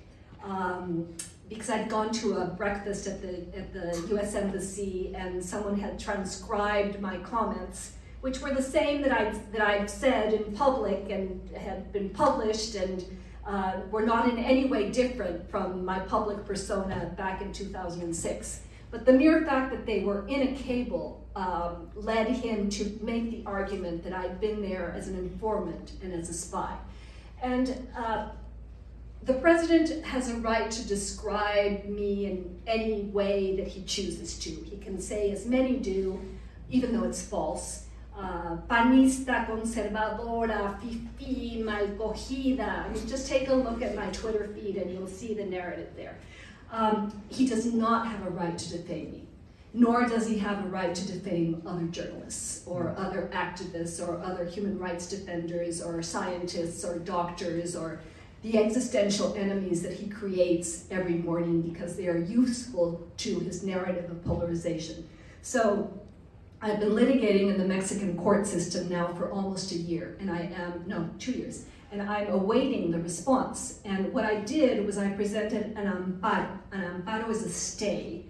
[0.42, 1.06] um,
[1.48, 5.98] because I'd gone to a breakfast at the, at the US Embassy and someone had
[5.98, 11.40] transcribed my comments, which were the same that I'd, that I'd said in public and
[11.56, 13.04] had been published and
[13.46, 18.60] uh, were not in any way different from my public persona back in 2006.
[18.90, 23.30] But the mere fact that they were in a cable um, led him to make
[23.30, 26.76] the argument that I'd been there as an informant and as a spy.
[27.42, 28.30] And uh,
[29.22, 34.50] the president has a right to describe me in any way that he chooses to.
[34.50, 36.20] He can say, as many do,
[36.68, 37.86] even though it's false,
[38.20, 42.84] uh, panista, conservadora, fifi, mal cogida.
[42.84, 45.88] I mean, just take a look at my Twitter feed and you'll see the narrative
[45.96, 46.18] there.
[46.70, 49.26] Um, he does not have a right to defame me,
[49.72, 54.44] nor does he have a right to defame other journalists or other activists or other
[54.44, 58.00] human rights defenders or scientists or doctors or
[58.42, 64.10] the existential enemies that he creates every morning because they are useful to his narrative
[64.10, 65.08] of polarization.
[65.42, 65.90] So
[66.62, 70.40] I've been litigating in the Mexican court system now for almost a year, and I
[70.54, 73.80] am, no, two years, and I'm awaiting the response.
[73.86, 76.58] And what I did was I presented an amparo.
[76.72, 78.26] An amparo is a stay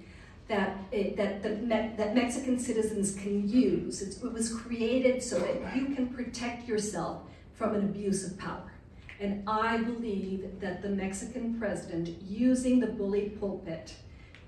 [0.46, 1.48] that, it, that, the,
[1.96, 4.00] that Mexican citizens can use.
[4.00, 7.22] It's, it was created so that you can protect yourself
[7.54, 8.72] from an abuse of power.
[9.18, 13.94] And I believe that the Mexican president using the bully pulpit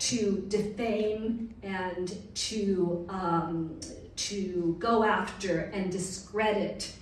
[0.02, 3.78] to defame and to, um,
[4.16, 6.92] to go after and discredit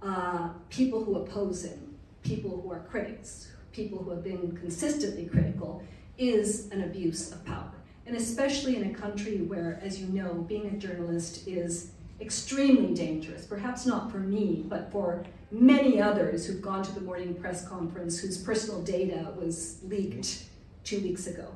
[0.00, 5.82] uh, people who oppose him, people who are critics, people who have been consistently critical,
[6.16, 7.72] is an abuse of power.
[8.06, 11.90] And especially in a country where, as you know, being a journalist is
[12.20, 17.34] extremely dangerous, perhaps not for me, but for many others who've gone to the morning
[17.34, 20.44] press conference whose personal data was leaked
[20.84, 21.48] two weeks ago.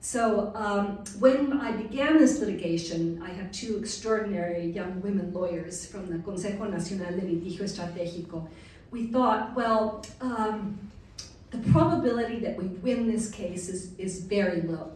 [0.00, 6.08] So um, when I began this litigation, I had two extraordinary young women lawyers from
[6.08, 8.48] the Consejo Nacional de Litigio Estratégico.
[8.90, 10.78] We thought, well, um,
[11.50, 14.92] the probability that we win this case is, is very low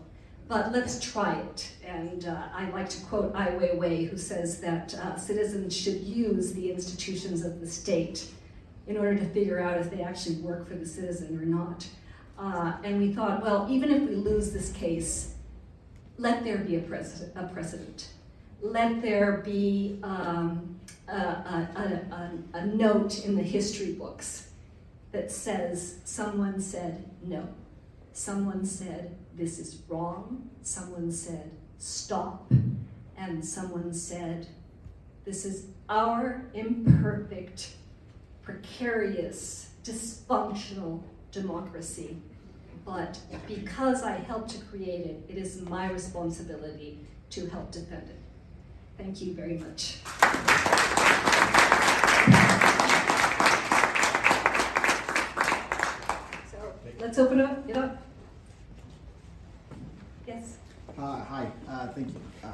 [0.49, 1.71] but let's try it.
[1.87, 6.53] And uh, I like to quote Ai Weiwei, who says that uh, citizens should use
[6.53, 8.27] the institutions of the state
[8.87, 11.87] in order to figure out if they actually work for the citizen or not.
[12.39, 15.35] Uh, and we thought, well, even if we lose this case,
[16.19, 17.33] let there be a, precedent.
[17.37, 18.09] A precedent.
[18.61, 20.79] Let there be um,
[21.09, 24.49] a, a, a, a note in the history books
[25.13, 27.49] that says someone said no.
[28.13, 30.49] Someone said this is wrong.
[30.63, 32.51] Someone said, stop.
[33.17, 34.47] And someone said,
[35.25, 37.75] this is our imperfect,
[38.43, 41.03] precarious, dysfunctional
[41.35, 42.17] democracy.
[42.87, 43.19] But
[43.49, 48.19] because I helped to create it, it is my responsibility to help defend it.
[48.97, 49.97] Thank you very much.
[56.51, 58.03] So let's open up, it up.
[60.27, 60.59] Yes.
[60.97, 62.21] Uh, hi, uh, thank you.
[62.45, 62.49] Uh,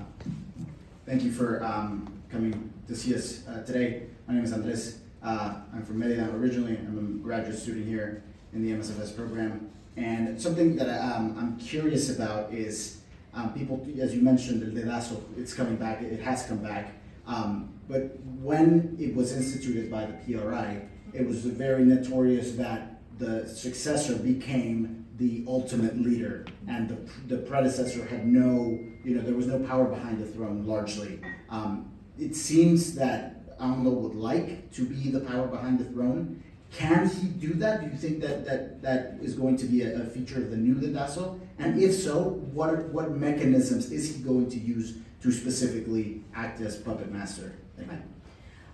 [1.05, 4.07] thank you for um, coming to see us uh, today.
[4.27, 5.01] My name is Andres.
[5.23, 6.79] Uh, I'm from Merida originally.
[6.79, 8.23] I'm a graduate student here
[8.53, 9.71] in the MSFS program.
[9.97, 13.01] And something that um, I'm curious about is
[13.35, 16.95] um, people, as you mentioned, the Dedazo, it's coming back, it has come back.
[17.27, 20.83] Um, but when it was instituted by the PRI,
[21.13, 26.97] it was very notorious that the successor became the ultimate leader, and the,
[27.35, 31.21] the predecessor had no, you know, there was no power behind the throne largely.
[31.51, 36.43] Um, it seems that AMLO would like to be the power behind the throne.
[36.73, 37.81] Can he do that?
[37.81, 40.57] Do you think that that, that is going to be a, a feature of the
[40.57, 41.39] new Dedazo?
[41.59, 46.77] And if so, what, what mechanisms is he going to use to specifically act as
[46.77, 47.53] puppet master?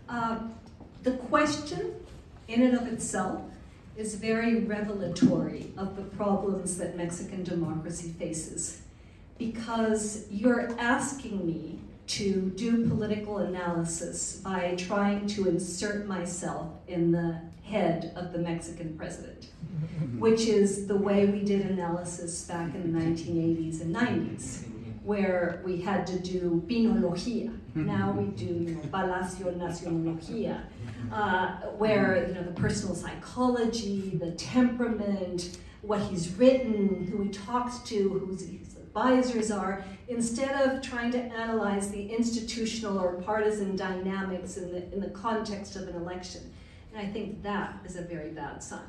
[0.09, 0.39] Uh,
[1.03, 1.95] the question,
[2.49, 3.43] in and of itself,
[3.97, 8.83] is very revelatory of the problems that Mexican democracy faces
[9.39, 17.41] because you're asking me to do political analysis by trying to insert myself in the
[17.67, 20.21] head of the Mexican president, mm-hmm.
[20.21, 24.65] which is the way we did analysis back in the 1980s and 90s,
[25.03, 27.49] where we had to do pinología.
[27.49, 27.87] Mm-hmm.
[27.87, 31.13] Now we do you know, Palacio Nacionología, mm-hmm.
[31.13, 37.79] uh, where you know the personal psychology, the temperament, what he's written, who he talks
[37.81, 44.57] to, who his advisors are, instead of trying to analyze the institutional or partisan dynamics
[44.57, 46.41] in the, in the context of an election.
[46.97, 48.81] And I think that is a very bad sign.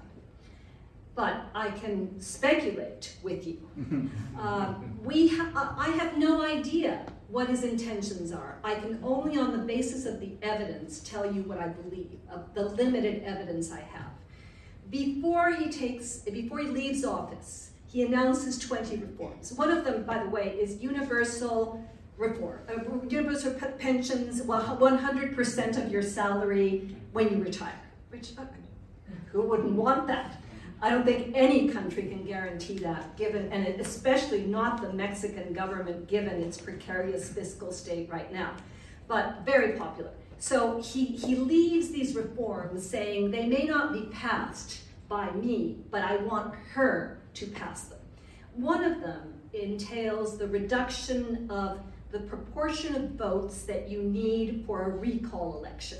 [1.13, 3.59] But I can speculate with you.
[4.37, 8.59] Uh, we ha I have no idea what his intentions are.
[8.63, 12.53] I can only, on the basis of the evidence, tell you what I believe, of
[12.53, 14.11] the limited evidence I have.
[14.91, 19.53] Before he takes, before he leaves office, he announces 20 reforms.
[19.53, 21.83] One of them, by the way, is universal
[22.15, 28.45] reform, uh, universal pensions, well, 100% of your salary when you retire, which uh,
[29.31, 30.41] who wouldn't want that?
[30.81, 36.07] I don't think any country can guarantee that, given, and especially not the Mexican government,
[36.07, 38.51] given its precarious fiscal state right now.
[39.07, 40.11] But very popular.
[40.37, 46.03] So he, he leaves these reforms saying they may not be passed by me, but
[46.03, 47.99] I want her to pass them.
[48.53, 51.79] One of them entails the reduction of
[52.11, 55.99] the proportion of votes that you need for a recall election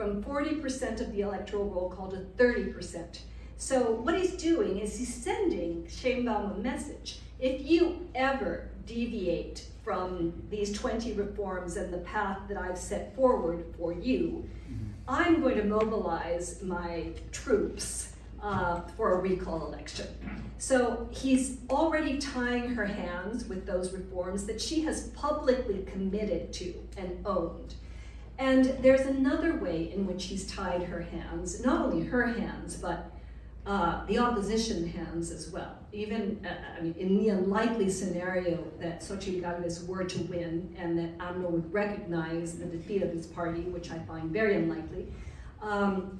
[0.00, 3.18] from 40% of the electoral roll call to 30%.
[3.58, 7.18] So what he's doing is he's sending Sheinbaum a message.
[7.38, 13.66] If you ever deviate from these 20 reforms and the path that I've set forward
[13.76, 14.84] for you, mm-hmm.
[15.06, 20.06] I'm going to mobilize my troops uh, for a recall election.
[20.56, 26.74] So he's already tying her hands with those reforms that she has publicly committed to
[26.96, 27.74] and owned.
[28.40, 33.12] And there's another way in which he's tied her hands, not only her hands, but
[33.66, 35.76] uh, the opposition hands as well.
[35.92, 40.98] Even, uh, I mean, in the unlikely scenario that Xochitl Galvez were to win and
[40.98, 45.08] that AMLO would recognize the defeat of his party, which I find very unlikely,
[45.60, 46.16] um,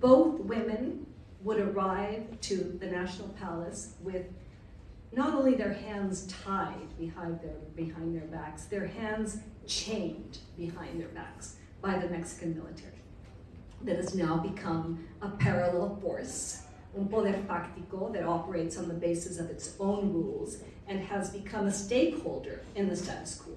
[0.00, 1.06] both women
[1.44, 4.26] would arrive to the National Palace with
[5.12, 9.38] not only their hands tied behind their, behind their backs, their hands
[9.70, 12.92] chained behind their backs by the Mexican military.
[13.82, 16.62] That has now become a parallel force,
[16.98, 20.58] un poder fáctico that operates on the basis of its own rules
[20.88, 23.56] and has become a stakeholder in the status quo.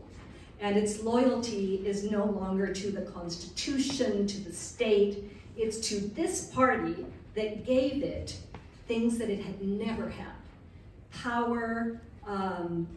[0.61, 6.45] And its loyalty is no longer to the Constitution, to the state, it's to this
[6.53, 7.05] party
[7.35, 8.37] that gave it
[8.87, 10.35] things that it had never had.
[11.11, 12.87] Power, um,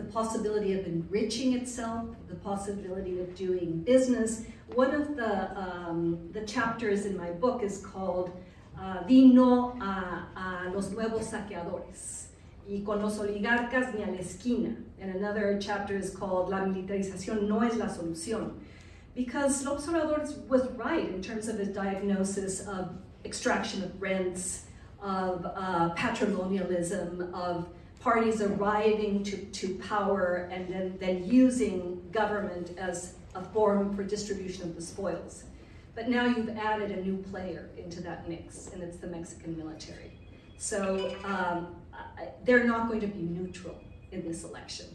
[0.00, 4.44] the possibility of enriching itself, the possibility of doing business.
[4.74, 8.30] One of the, um, the chapters in my book is called
[8.80, 12.28] uh, Vino a, a los nuevos saqueadores
[12.66, 14.74] y con los oligarcas ni a la esquina.
[15.00, 18.54] And another chapter is called La militarización no es la solución.
[19.14, 22.92] Because López Obrador was right in terms of his diagnosis of
[23.24, 24.64] extraction of rents,
[25.02, 27.68] of uh, patrimonialism, of
[28.00, 34.62] parties arriving to, to power and then, then using government as a forum for distribution
[34.64, 35.44] of the spoils.
[35.94, 40.12] But now you've added a new player into that mix, and it's the Mexican military.
[40.56, 41.76] So um,
[42.44, 43.76] they're not going to be neutral
[44.12, 44.86] in this election.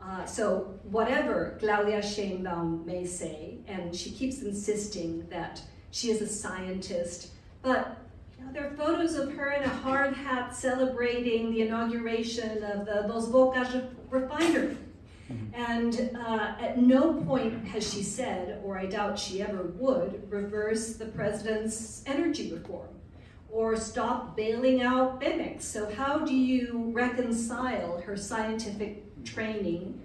[0.00, 6.28] Uh, so whatever Claudia Sheinbaum may say, and she keeps insisting that she is a
[6.28, 7.32] scientist,
[7.62, 7.98] but
[8.52, 13.28] there are photos of her in a hard hat celebrating the inauguration of the Dos
[13.28, 14.76] Bocas refinery.
[15.30, 15.54] Mm-hmm.
[15.54, 20.94] And uh, at no point has she said, or I doubt she ever would, reverse
[20.94, 22.88] the president's energy reform
[23.48, 25.62] or stop bailing out Pemex.
[25.62, 29.98] So, how do you reconcile her scientific training,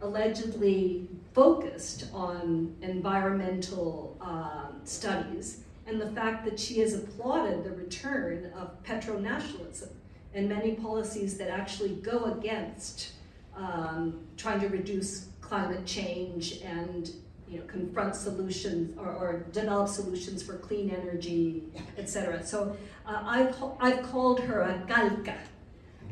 [0.00, 8.50] allegedly focused on environmental um, studies, and the fact that she has applauded the return
[8.56, 9.90] of petro-nationalism
[10.34, 13.12] and many policies that actually go against
[13.56, 17.10] um, trying to reduce climate change and
[17.48, 21.62] you know, confront solutions or, or develop solutions for clean energy,
[21.96, 22.44] etc.
[22.44, 22.76] So
[23.06, 25.36] uh, I've, I've called her a calca,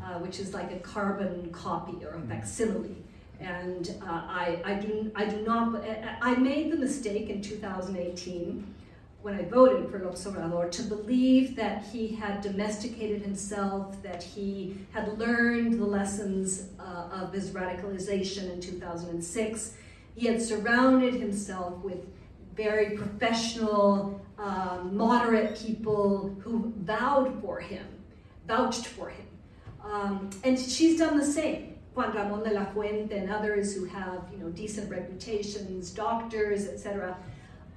[0.02, 2.96] uh, which is like a carbon copy or a facsimile.
[3.40, 5.82] And uh, I, I, do, I do not,
[6.22, 8.73] I made the mistake in 2018
[9.24, 14.76] when I voted for López Obrador, to believe that he had domesticated himself, that he
[14.92, 19.76] had learned the lessons uh, of his radicalization in 2006.
[20.14, 22.04] He had surrounded himself with
[22.54, 27.86] very professional, um, moderate people who vowed for him,
[28.46, 29.26] vouched for him.
[29.82, 31.76] Um, and she's done the same.
[31.94, 37.16] Juan Ramon de la Fuente and others who have, you know, decent reputations, doctors, etc.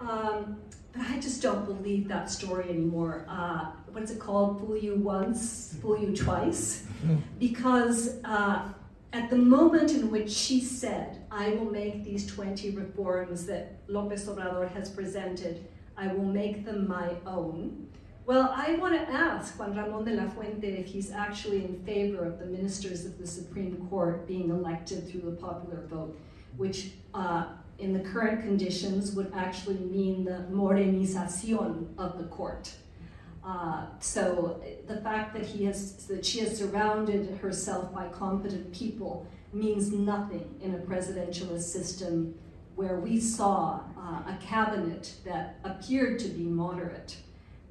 [0.02, 0.58] Um,
[0.98, 3.26] but I just don't believe that story anymore.
[3.30, 4.60] Uh, what's it called?
[4.60, 6.86] Fool you once, fool you twice.
[7.40, 8.70] Because uh,
[9.14, 14.28] at the moment in which she said, I will make these 20 reforms that Lopez
[14.28, 17.88] Obrador has presented, I will make them my own.
[18.26, 22.26] Well, I want to ask Juan Ramon de la Fuente if he's actually in favor
[22.26, 26.20] of the ministers of the Supreme Court being elected through a popular vote,
[26.58, 27.46] which uh,
[27.80, 32.74] in the current conditions would actually mean the morenización of the court.
[33.46, 39.26] Uh, so the fact that he has that she has surrounded herself by competent people
[39.54, 42.36] means nothing in a presidentialist system
[42.76, 47.18] where we saw uh, a cabinet that appeared to be moderate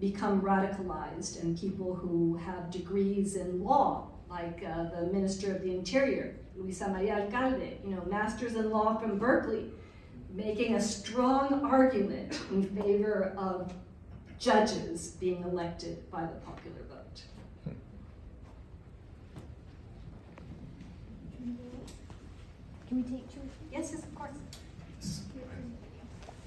[0.01, 5.73] become radicalized, and people who have degrees in law, like uh, the Minister of the
[5.73, 9.71] Interior, Luisa Maria Alcalde, you know, masters in law from Berkeley,
[10.37, 13.73] making a strong argument in favor of
[14.39, 17.23] judges being elected by the popular vote.
[22.87, 23.41] Can we take two?
[23.73, 24.37] Yes, yes, of course.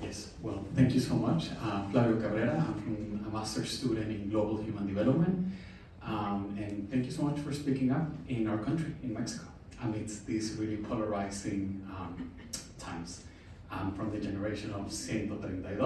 [0.01, 1.47] Yes, well, thank you so much.
[1.61, 5.51] Uh, Flavio Cabrera, I'm from a master's student in global human development.
[6.01, 9.45] Um, and thank you so much for speaking up in our country, in Mexico,
[9.83, 12.31] amidst these really polarizing um,
[12.79, 13.23] times.
[13.71, 15.83] I'm from the generation of 132.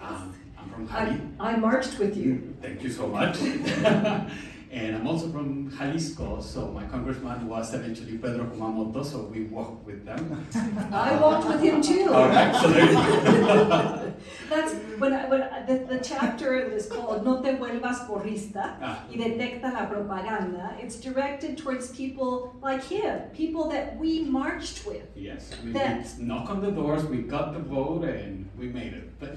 [0.00, 1.20] Um, I'm from Jali.
[1.40, 2.54] I, I marched with you.
[2.60, 3.40] Thank you so much.
[4.70, 9.84] and I'm also from Jalisco, so my congressman was eventually Pedro Kumamoto, so we walked
[9.86, 10.46] with them.
[10.92, 12.06] I walked with him too.
[12.08, 13.98] Oh, excellent.
[14.50, 19.04] That's when, I, when I, the, the chapter is called No te vuelvas porrista Ah.
[19.10, 20.76] y detecta la propaganda.
[20.80, 25.04] It's directed towards people like him, people that we marched with.
[25.16, 28.68] Yes, I mean, That- we knock on the doors, we got the vote, and we
[28.68, 29.18] made it.
[29.18, 29.36] But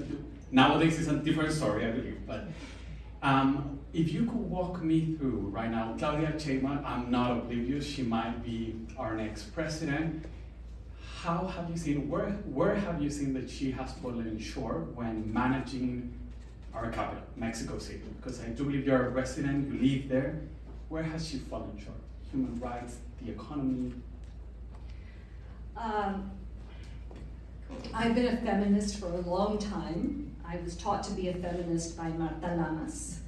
[0.50, 2.26] nowadays it's a different story, I believe.
[2.26, 2.44] But
[3.22, 7.86] um, if you could walk me through right now, Claudia Sheinbaum, I'm not oblivious.
[7.86, 10.24] She might be our next president.
[11.22, 12.08] How have you seen?
[12.10, 16.12] Where where have you seen that she has fallen short when managing
[16.74, 18.02] our capital, Mexico City?
[18.16, 20.40] Because I do believe you're a resident, you live there.
[20.88, 21.96] Where has she fallen short?
[22.30, 23.94] Human rights, the economy.
[25.76, 26.30] Um,
[27.94, 30.36] I've been a feminist for a long time.
[30.46, 33.20] I was taught to be a feminist by Marta Lamas.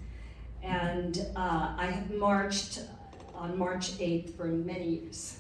[0.62, 2.82] And uh, I have marched
[3.34, 5.38] on March 8th for many years.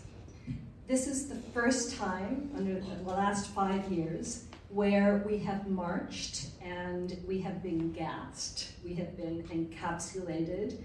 [0.88, 7.14] This is the first time under the last five years where we have marched and
[7.26, 10.78] we have been gassed, we have been encapsulated.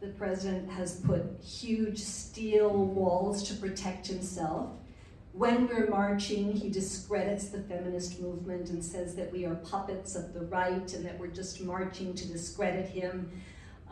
[0.00, 4.70] The president has put huge steel walls to protect himself.
[5.34, 10.32] When we're marching, he discredits the feminist movement and says that we are puppets of
[10.32, 13.30] the right and that we're just marching to discredit him.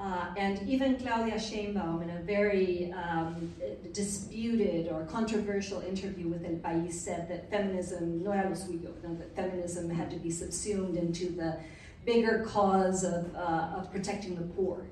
[0.01, 3.53] Uh, and even Claudia Sheinbaum, in a very um,
[3.93, 9.17] disputed or controversial interview with El País, said that feminism no era lo suyo, no,
[9.17, 11.59] that feminism had to be subsumed into the
[12.05, 14.87] bigger cause of, uh, of protecting the poor.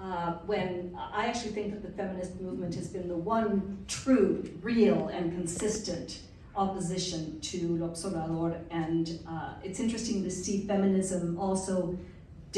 [0.00, 5.08] Uh, when I actually think that the feminist movement has been the one true, real,
[5.08, 6.20] and consistent
[6.54, 11.96] opposition to Obrador, and uh, it's interesting to see feminism also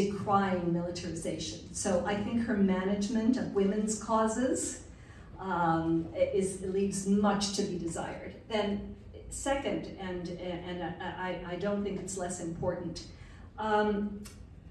[0.01, 1.75] decrying militarization.
[1.75, 4.83] So I think her management of women's causes
[5.39, 8.35] um, is leaves much to be desired.
[8.49, 8.95] Then,
[9.31, 13.05] second, and and I, I don't think it's less important.
[13.59, 14.23] Um,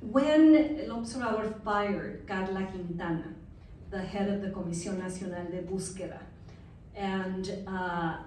[0.02, 3.34] when López Obrador fired Karla Quintana,
[3.90, 6.20] the head of the Comisión Nacional de Búsqueda,
[6.96, 8.18] and uh,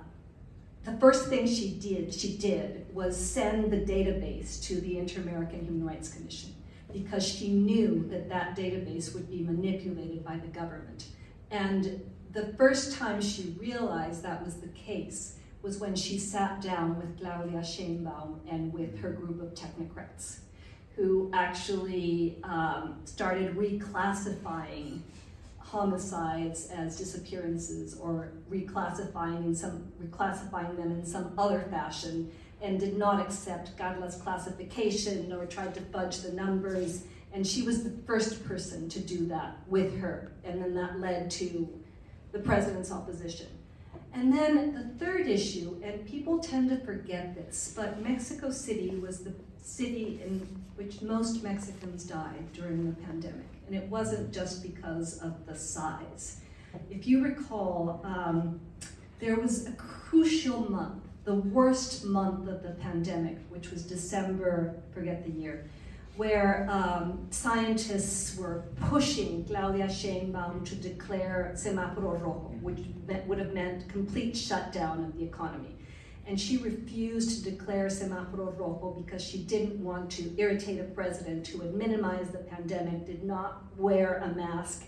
[0.84, 5.86] the first thing she did, she did was send the database to the Inter-American Human
[5.86, 6.50] Rights Commission
[6.93, 11.07] because she knew that that database would be manipulated by the government.
[11.51, 16.97] And the first time she realized that was the case was when she sat down
[16.97, 20.38] with Claudia Sheinbaum and with her group of technocrats
[20.97, 25.01] who actually um, started reclassifying
[25.59, 32.30] homicides as disappearances or reclassifying in some reclassifying them in some other fashion
[32.62, 37.04] and did not accept Karla's classification or tried to fudge the numbers.
[37.34, 40.32] And she was the first person to do that with her.
[40.44, 41.68] And then that led to
[42.30, 43.48] the president's opposition.
[44.14, 49.20] And then the third issue and people tend to forget this but Mexico City was
[49.20, 49.32] the
[49.62, 50.46] city in
[50.76, 53.46] which most Mexicans died during the pandemic.
[53.66, 56.40] And it wasn't just because of the size.
[56.90, 58.60] If you recall, um,
[59.20, 65.24] there was a crucial month, the worst month of the pandemic, which was December, forget
[65.24, 65.68] the year,
[66.16, 72.80] where um, scientists were pushing Claudia Sheinbaum to declare semáforo rojo, which
[73.26, 75.76] would have meant complete shutdown of the economy.
[76.26, 81.46] And she refused to declare semáforo rojo because she didn't want to irritate a president
[81.46, 84.84] who had minimized the pandemic, did not wear a mask,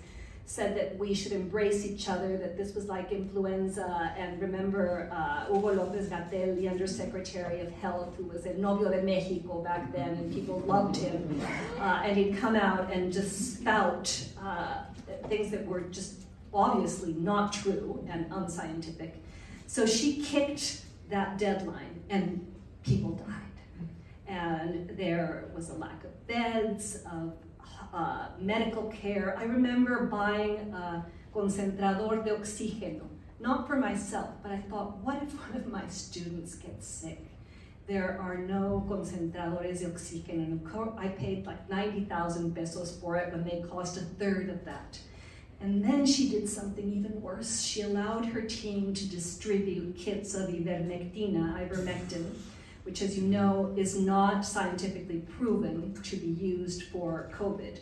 [0.46, 5.46] said that we should embrace each other, that this was like influenza, and remember uh,
[5.46, 10.10] Hugo López Gatell, the Undersecretary of Health, who was a novio de Mexico back then,
[10.10, 11.40] and people loved him,
[11.78, 14.82] uh, and he'd come out and just spout uh,
[15.28, 16.20] things that were just
[16.52, 19.16] obviously not true and unscientific.
[19.66, 22.46] So she kicked that deadline and
[22.84, 23.28] people died.
[24.26, 27.34] And there was a lack of beds, of
[27.94, 29.36] uh, medical care.
[29.38, 33.06] I remember buying a concentrador de oxígeno,
[33.40, 37.20] not for myself, but I thought, what if one of my students gets sick?
[37.86, 40.60] There are no concentradores de oxígeno.
[40.74, 44.98] And I paid like 90,000 pesos for it when they cost a third of that.
[45.60, 47.62] And then she did something even worse.
[47.62, 52.34] She allowed her team to distribute kits of ivermectina, ivermectin,
[52.84, 57.78] which, as you know, is not scientifically proven to be used for COVID.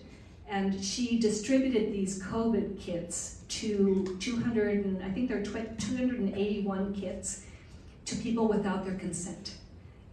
[0.49, 7.45] And she distributed these COVID kits to 200, and I think there are 281 kits
[8.05, 9.55] to people without their consent.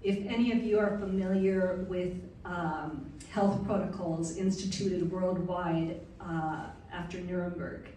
[0.02, 2.14] If any of you are familiar with
[2.46, 7.90] um, health protocols instituted worldwide uh, after Nuremberg,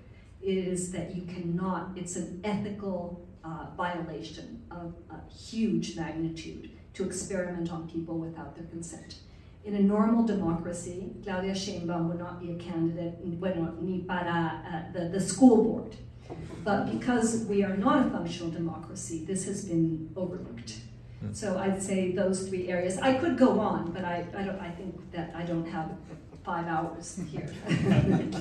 [0.42, 7.04] it is that you cannot, it's an ethical uh, violation of a huge magnitude to
[7.04, 9.16] experiment on people without their consent.
[9.64, 14.92] In a normal democracy, Claudia Sheinbaum would not be a candidate, bueno, ni para uh,
[14.92, 15.96] the, the school board.
[16.64, 20.76] But because we are not a functional democracy, this has been overlooked.
[21.32, 22.98] So I'd say those three areas.
[22.98, 25.90] I could go on, but I, I, don't, I think that I don't have
[26.44, 27.48] five hours here.
[27.68, 28.34] I think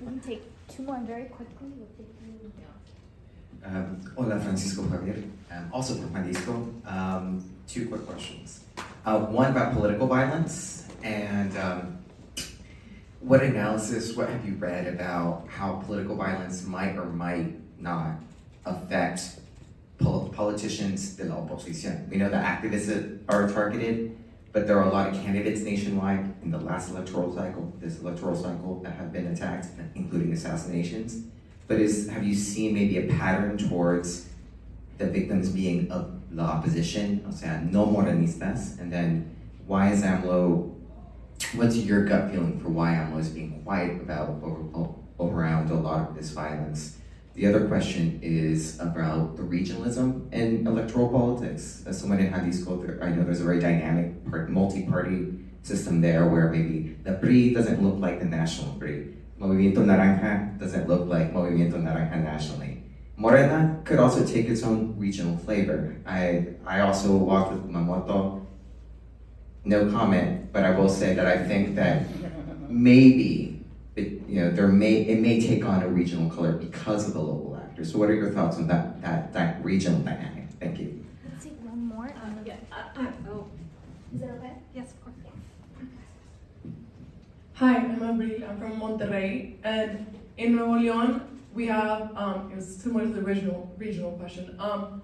[0.00, 1.68] we can take two more very quickly.
[1.76, 1.88] We'll
[3.64, 6.52] Um, hola, Francisco Javier, um, also from Jalisco.
[6.84, 8.60] Um, two quick questions.
[9.04, 11.98] Uh, one about political violence, and um,
[13.20, 18.16] what analysis, what have you read about how political violence might or might not
[18.64, 19.40] affect
[19.98, 22.08] pol- politicians de la oposición?
[22.08, 24.16] We know that activists are targeted,
[24.52, 28.36] but there are a lot of candidates nationwide in the last electoral cycle, this electoral
[28.36, 31.24] cycle, that have been attacked, including assassinations.
[31.68, 34.28] But is have you seen maybe a pattern towards
[34.98, 40.74] the victims being of the opposition, o sea, no morenistas, and then why is AMLO?
[41.54, 46.08] What's your gut feeling for why AMLO is being quiet about over, around a lot
[46.08, 46.98] of this violence?
[47.34, 51.82] The other question is about the regionalism in electoral politics.
[51.86, 56.96] As someone in Jalisco, I know there's a very dynamic multi-party system there where maybe
[57.02, 59.06] the PRI doesn't look like the national PRI.
[59.40, 62.82] Movimiento Naranja doesn't look like Movimiento Naranja nationally.
[63.22, 65.94] Morena could also take its own regional flavor.
[66.04, 68.44] I, I also walked with Kumamoto.
[69.64, 72.02] No comment, but I will say that I think that
[72.68, 73.64] maybe
[73.94, 77.20] it, you know, there may it may take on a regional color because of the
[77.20, 77.92] local actors.
[77.92, 80.46] So, what are your thoughts on that that, that regional dynamic?
[80.58, 81.04] Thank you.
[81.30, 82.06] Let's take one more.
[82.06, 83.46] Uh, yeah, uh, uh, oh.
[84.12, 84.54] Is that okay?
[84.74, 85.16] Yes, of course.
[87.54, 88.50] Hi, I'm Abril.
[88.50, 90.06] I'm from Monterrey, and
[90.36, 91.20] in Nuevo León,
[91.54, 94.56] we have um, it was similar to the original regional question.
[94.58, 95.02] Um,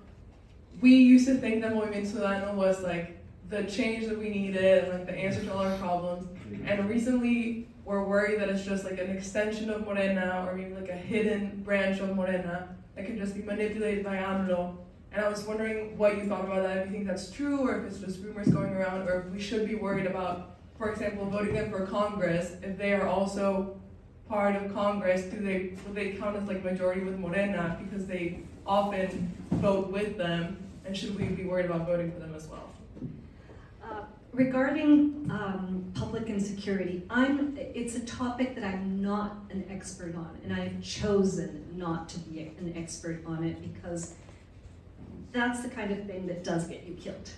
[0.80, 3.18] we used to think that Movimiento Ciudadano was like
[3.48, 6.26] the change that we needed and like the answer to all our problems.
[6.64, 10.90] And recently, we're worried that it's just like an extension of Morena or maybe like
[10.90, 14.76] a hidden branch of Morena that can just be manipulated by AMLO.
[15.10, 17.78] And I was wondering what you thought about that, if you think that's true or
[17.78, 21.24] if it's just rumors going around or if we should be worried about, for example,
[21.30, 23.80] voting them for Congress, if they are also
[24.28, 29.32] part of Congress, do they they count as like majority with Morena because they often
[29.52, 32.70] vote with them, and should we be worried about voting for them as well?
[33.82, 34.02] Uh,
[34.32, 40.52] regarding um, public insecurity, I'm, it's a topic that I'm not an expert on, and
[40.52, 44.14] I've chosen not to be an expert on it because
[45.32, 47.30] that's the kind of thing that does get you killed.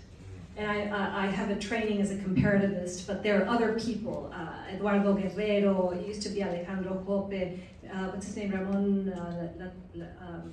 [0.60, 4.30] And I, uh, I have a training as a comparativist, but there are other people,
[4.34, 9.48] uh, Eduardo Guerrero, it used to be Alejandro Hope, uh, what's his name, Ramon, uh,
[9.58, 10.52] la, la, um,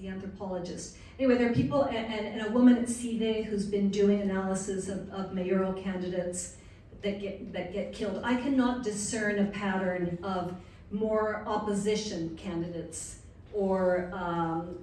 [0.00, 0.96] the anthropologist.
[1.20, 4.88] Anyway, there are people, and, and, and a woman at CIDE who's been doing analysis
[4.88, 6.56] of, of mayoral candidates
[7.02, 8.20] that get, that get killed.
[8.24, 10.52] I cannot discern a pattern of
[10.90, 13.20] more opposition candidates
[13.52, 14.78] or um,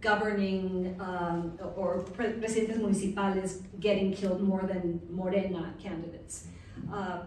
[0.00, 6.46] governing um, or presidentes municipales getting killed more than Morena candidates.
[6.92, 7.20] Uh,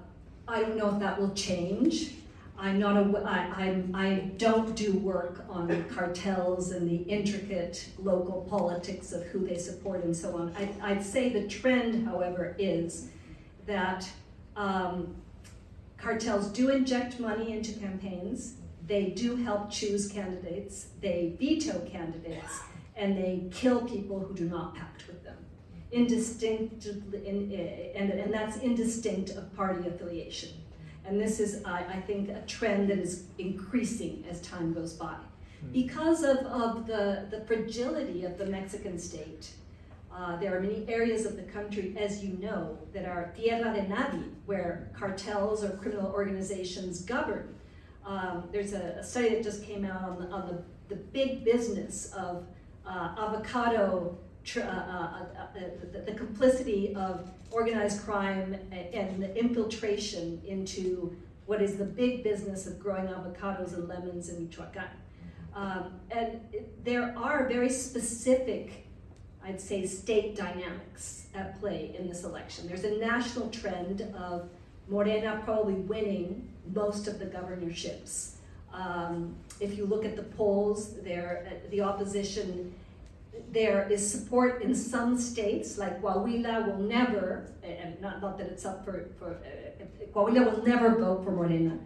[0.48, 2.14] I don't know if that will change.
[2.60, 8.48] I'm not a, I, I'm, I don't do work on cartels and the intricate local
[8.50, 10.56] politics of who they support and so on.
[10.58, 13.10] I, I'd say the trend, however, is
[13.68, 14.10] that
[14.56, 15.16] um,
[15.98, 18.56] cartels do inject money into campaigns.
[18.88, 20.88] They do help choose candidates.
[21.02, 22.54] They veto candidates,
[22.96, 25.38] and they kill people who do not pact with them.
[25.92, 30.50] Indistinct, in, and, and that's indistinct of party affiliation.
[31.06, 35.16] And this is, I, I think, a trend that is increasing as time goes by.
[35.72, 39.52] Because of, of the, the fragility of the Mexican state,
[40.18, 42.62] Uh, there are many areas of the country, as you know,
[42.94, 47.46] that are tierra de nadie, where cartels or criminal organizations govern.
[48.08, 51.44] Um, there's a, a, study that just came out on the, on the, the big
[51.44, 52.46] business of
[52.86, 54.18] uh, avocado,
[54.56, 55.48] uh, uh, uh,
[55.92, 61.14] the, the, complicity of organized crime and the infiltration into
[61.48, 64.86] what is the big business of growing avocados and lemons in Michoacan.
[65.54, 66.40] Um, and
[66.86, 68.88] there are very specific
[69.48, 72.68] I'd say, state dynamics at play in this election.
[72.68, 74.50] There's a national trend of
[74.90, 78.38] Morena probably winning most of the governorships.
[78.74, 82.74] Um, if you look at the polls, there, uh, the opposition,
[83.52, 88.66] there is support in some states, like Coahuila will never, and not, not that it's
[88.66, 91.78] up for, for uh, Coahuila will never vote for Morena.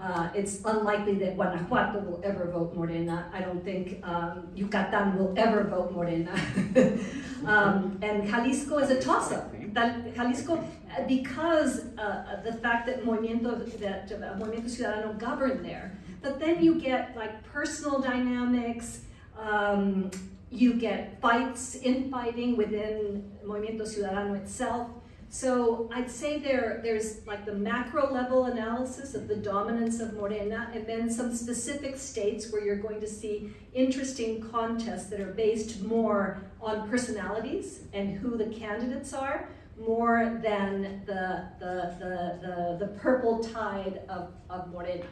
[0.00, 3.30] Uh, it's unlikely that Guanajuato will ever vote Morena.
[3.34, 6.32] I don't think um, Yucatan will ever vote Morena.
[7.44, 9.52] um, and Jalisco is a toss-up.
[9.74, 10.64] Jalisco,
[11.06, 16.80] because uh, the fact that Movimiento, that uh, Movimiento Ciudadano governed there, but then you
[16.80, 19.02] get like personal dynamics,
[19.38, 20.10] um,
[20.50, 24.90] you get fights, infighting within Movimiento Ciudadano itself.
[25.32, 30.72] So I'd say there, there's like the macro level analysis of the dominance of Morena,
[30.74, 35.82] and then some specific states where you're going to see interesting contests that are based
[35.82, 39.48] more on personalities and who the candidates are,
[39.80, 45.06] more than the, the, the, the, the purple tide of, of Morena.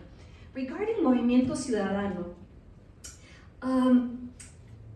[0.54, 2.34] Regarding Movimiento Ciudadano,
[3.62, 4.30] um,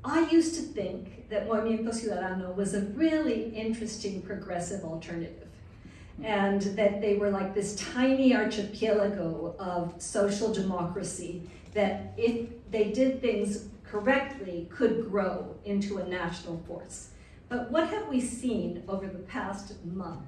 [0.05, 5.49] I used to think that Movimiento Ciudadano was a really interesting progressive alternative
[6.23, 11.43] and that they were like this tiny archipelago of social democracy
[11.75, 17.09] that if they did things correctly could grow into a national force.
[17.53, 20.25] But what have we seen over the past month?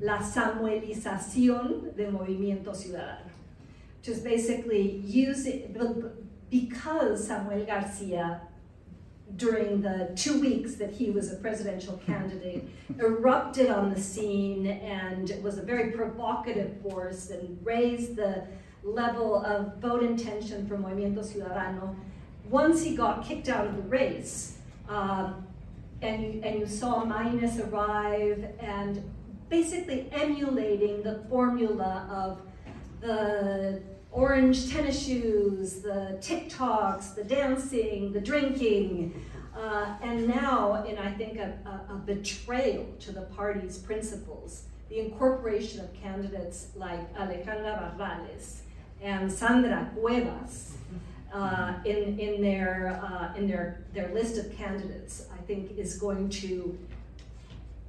[0.00, 3.30] La samuelización de Movimiento Ciudadano.
[4.02, 5.72] Just basically using,
[6.50, 8.40] because Samuel Garcia
[9.36, 15.40] during the two weeks that he was a presidential candidate, erupted on the scene and
[15.44, 18.44] was a very provocative force and raised the
[18.82, 21.94] level of vote intention for Movimiento Ciudadano.
[22.50, 24.58] Once he got kicked out of the race,
[24.88, 25.45] um,
[26.02, 29.02] and, you, and you saw Máynez arrive and
[29.48, 32.40] basically emulating the formula of
[33.00, 33.80] the
[34.10, 39.24] orange tennis shoes, the TikToks, the dancing, the drinking,
[39.56, 41.54] uh, and now in, I think, a,
[41.90, 48.58] a, betrayal to the party's principles, the incorporation of candidates like Alejandra Barrales
[49.02, 50.74] and Sandra Cuevas
[51.36, 56.30] uh, in, in, their, uh, in their, their list of candidates, I think is going
[56.30, 56.78] to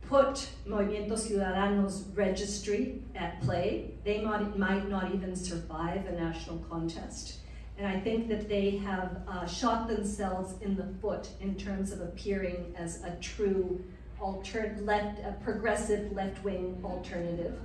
[0.09, 3.91] put Movimiento Ciudadano's registry at play.
[4.03, 7.39] They might, might not even survive a national contest.
[7.77, 12.01] And I think that they have uh, shot themselves in the foot in terms of
[12.01, 13.81] appearing as a true
[14.19, 17.57] alter left, a progressive left-wing alternative.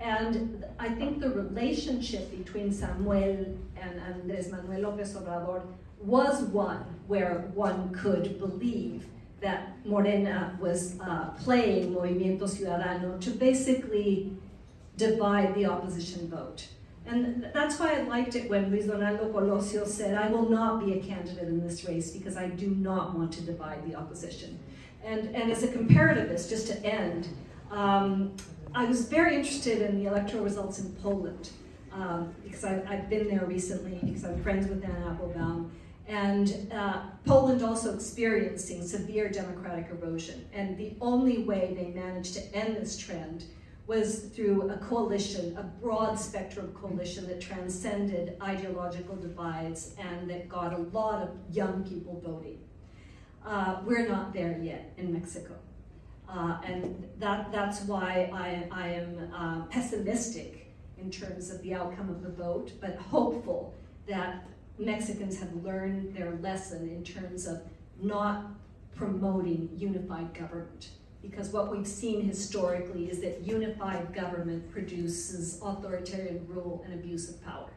[0.00, 5.62] And I think the relationship between Samuel and Andres Manuel López Obrador
[6.00, 9.06] was one where one could believe
[9.40, 14.32] that Morena was uh, playing Movimiento Ciudadano to basically
[14.96, 16.66] divide the opposition vote.
[17.06, 20.94] And that's why I liked it when Luis Donaldo Colosio said, I will not be
[20.94, 24.58] a candidate in this race because I do not want to divide the opposition.
[25.04, 27.28] And, and as a comparativist, just to end,
[27.70, 28.34] um,
[28.76, 31.48] I was very interested in the electoral results in Poland
[31.92, 35.72] um, because I've, I've, been there recently because I'm friends with Anne Applebaum
[36.06, 40.46] and uh, Poland also experiencing severe democratic erosion.
[40.52, 43.46] And the only way they managed to end this trend
[43.86, 50.74] was through a coalition, a broad spectrum coalition that transcended ideological divides and that got
[50.74, 52.58] a lot of young people voting.
[53.42, 55.54] Uh, we're not there yet in Mexico.
[56.28, 62.10] Uh, and that, that's why I, I am uh, pessimistic in terms of the outcome
[62.10, 63.74] of the vote, but hopeful
[64.08, 64.44] that
[64.78, 67.62] Mexicans have learned their lesson in terms of
[68.00, 68.46] not
[68.94, 70.88] promoting unified government.
[71.22, 77.42] Because what we've seen historically is that unified government produces authoritarian rule and abuse of
[77.44, 77.70] power,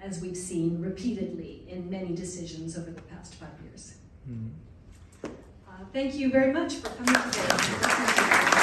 [0.00, 3.94] as we've seen repeatedly in many decisions over the past five years.
[4.28, 4.65] Mm -hmm.
[5.96, 8.55] Thank you very much for coming today.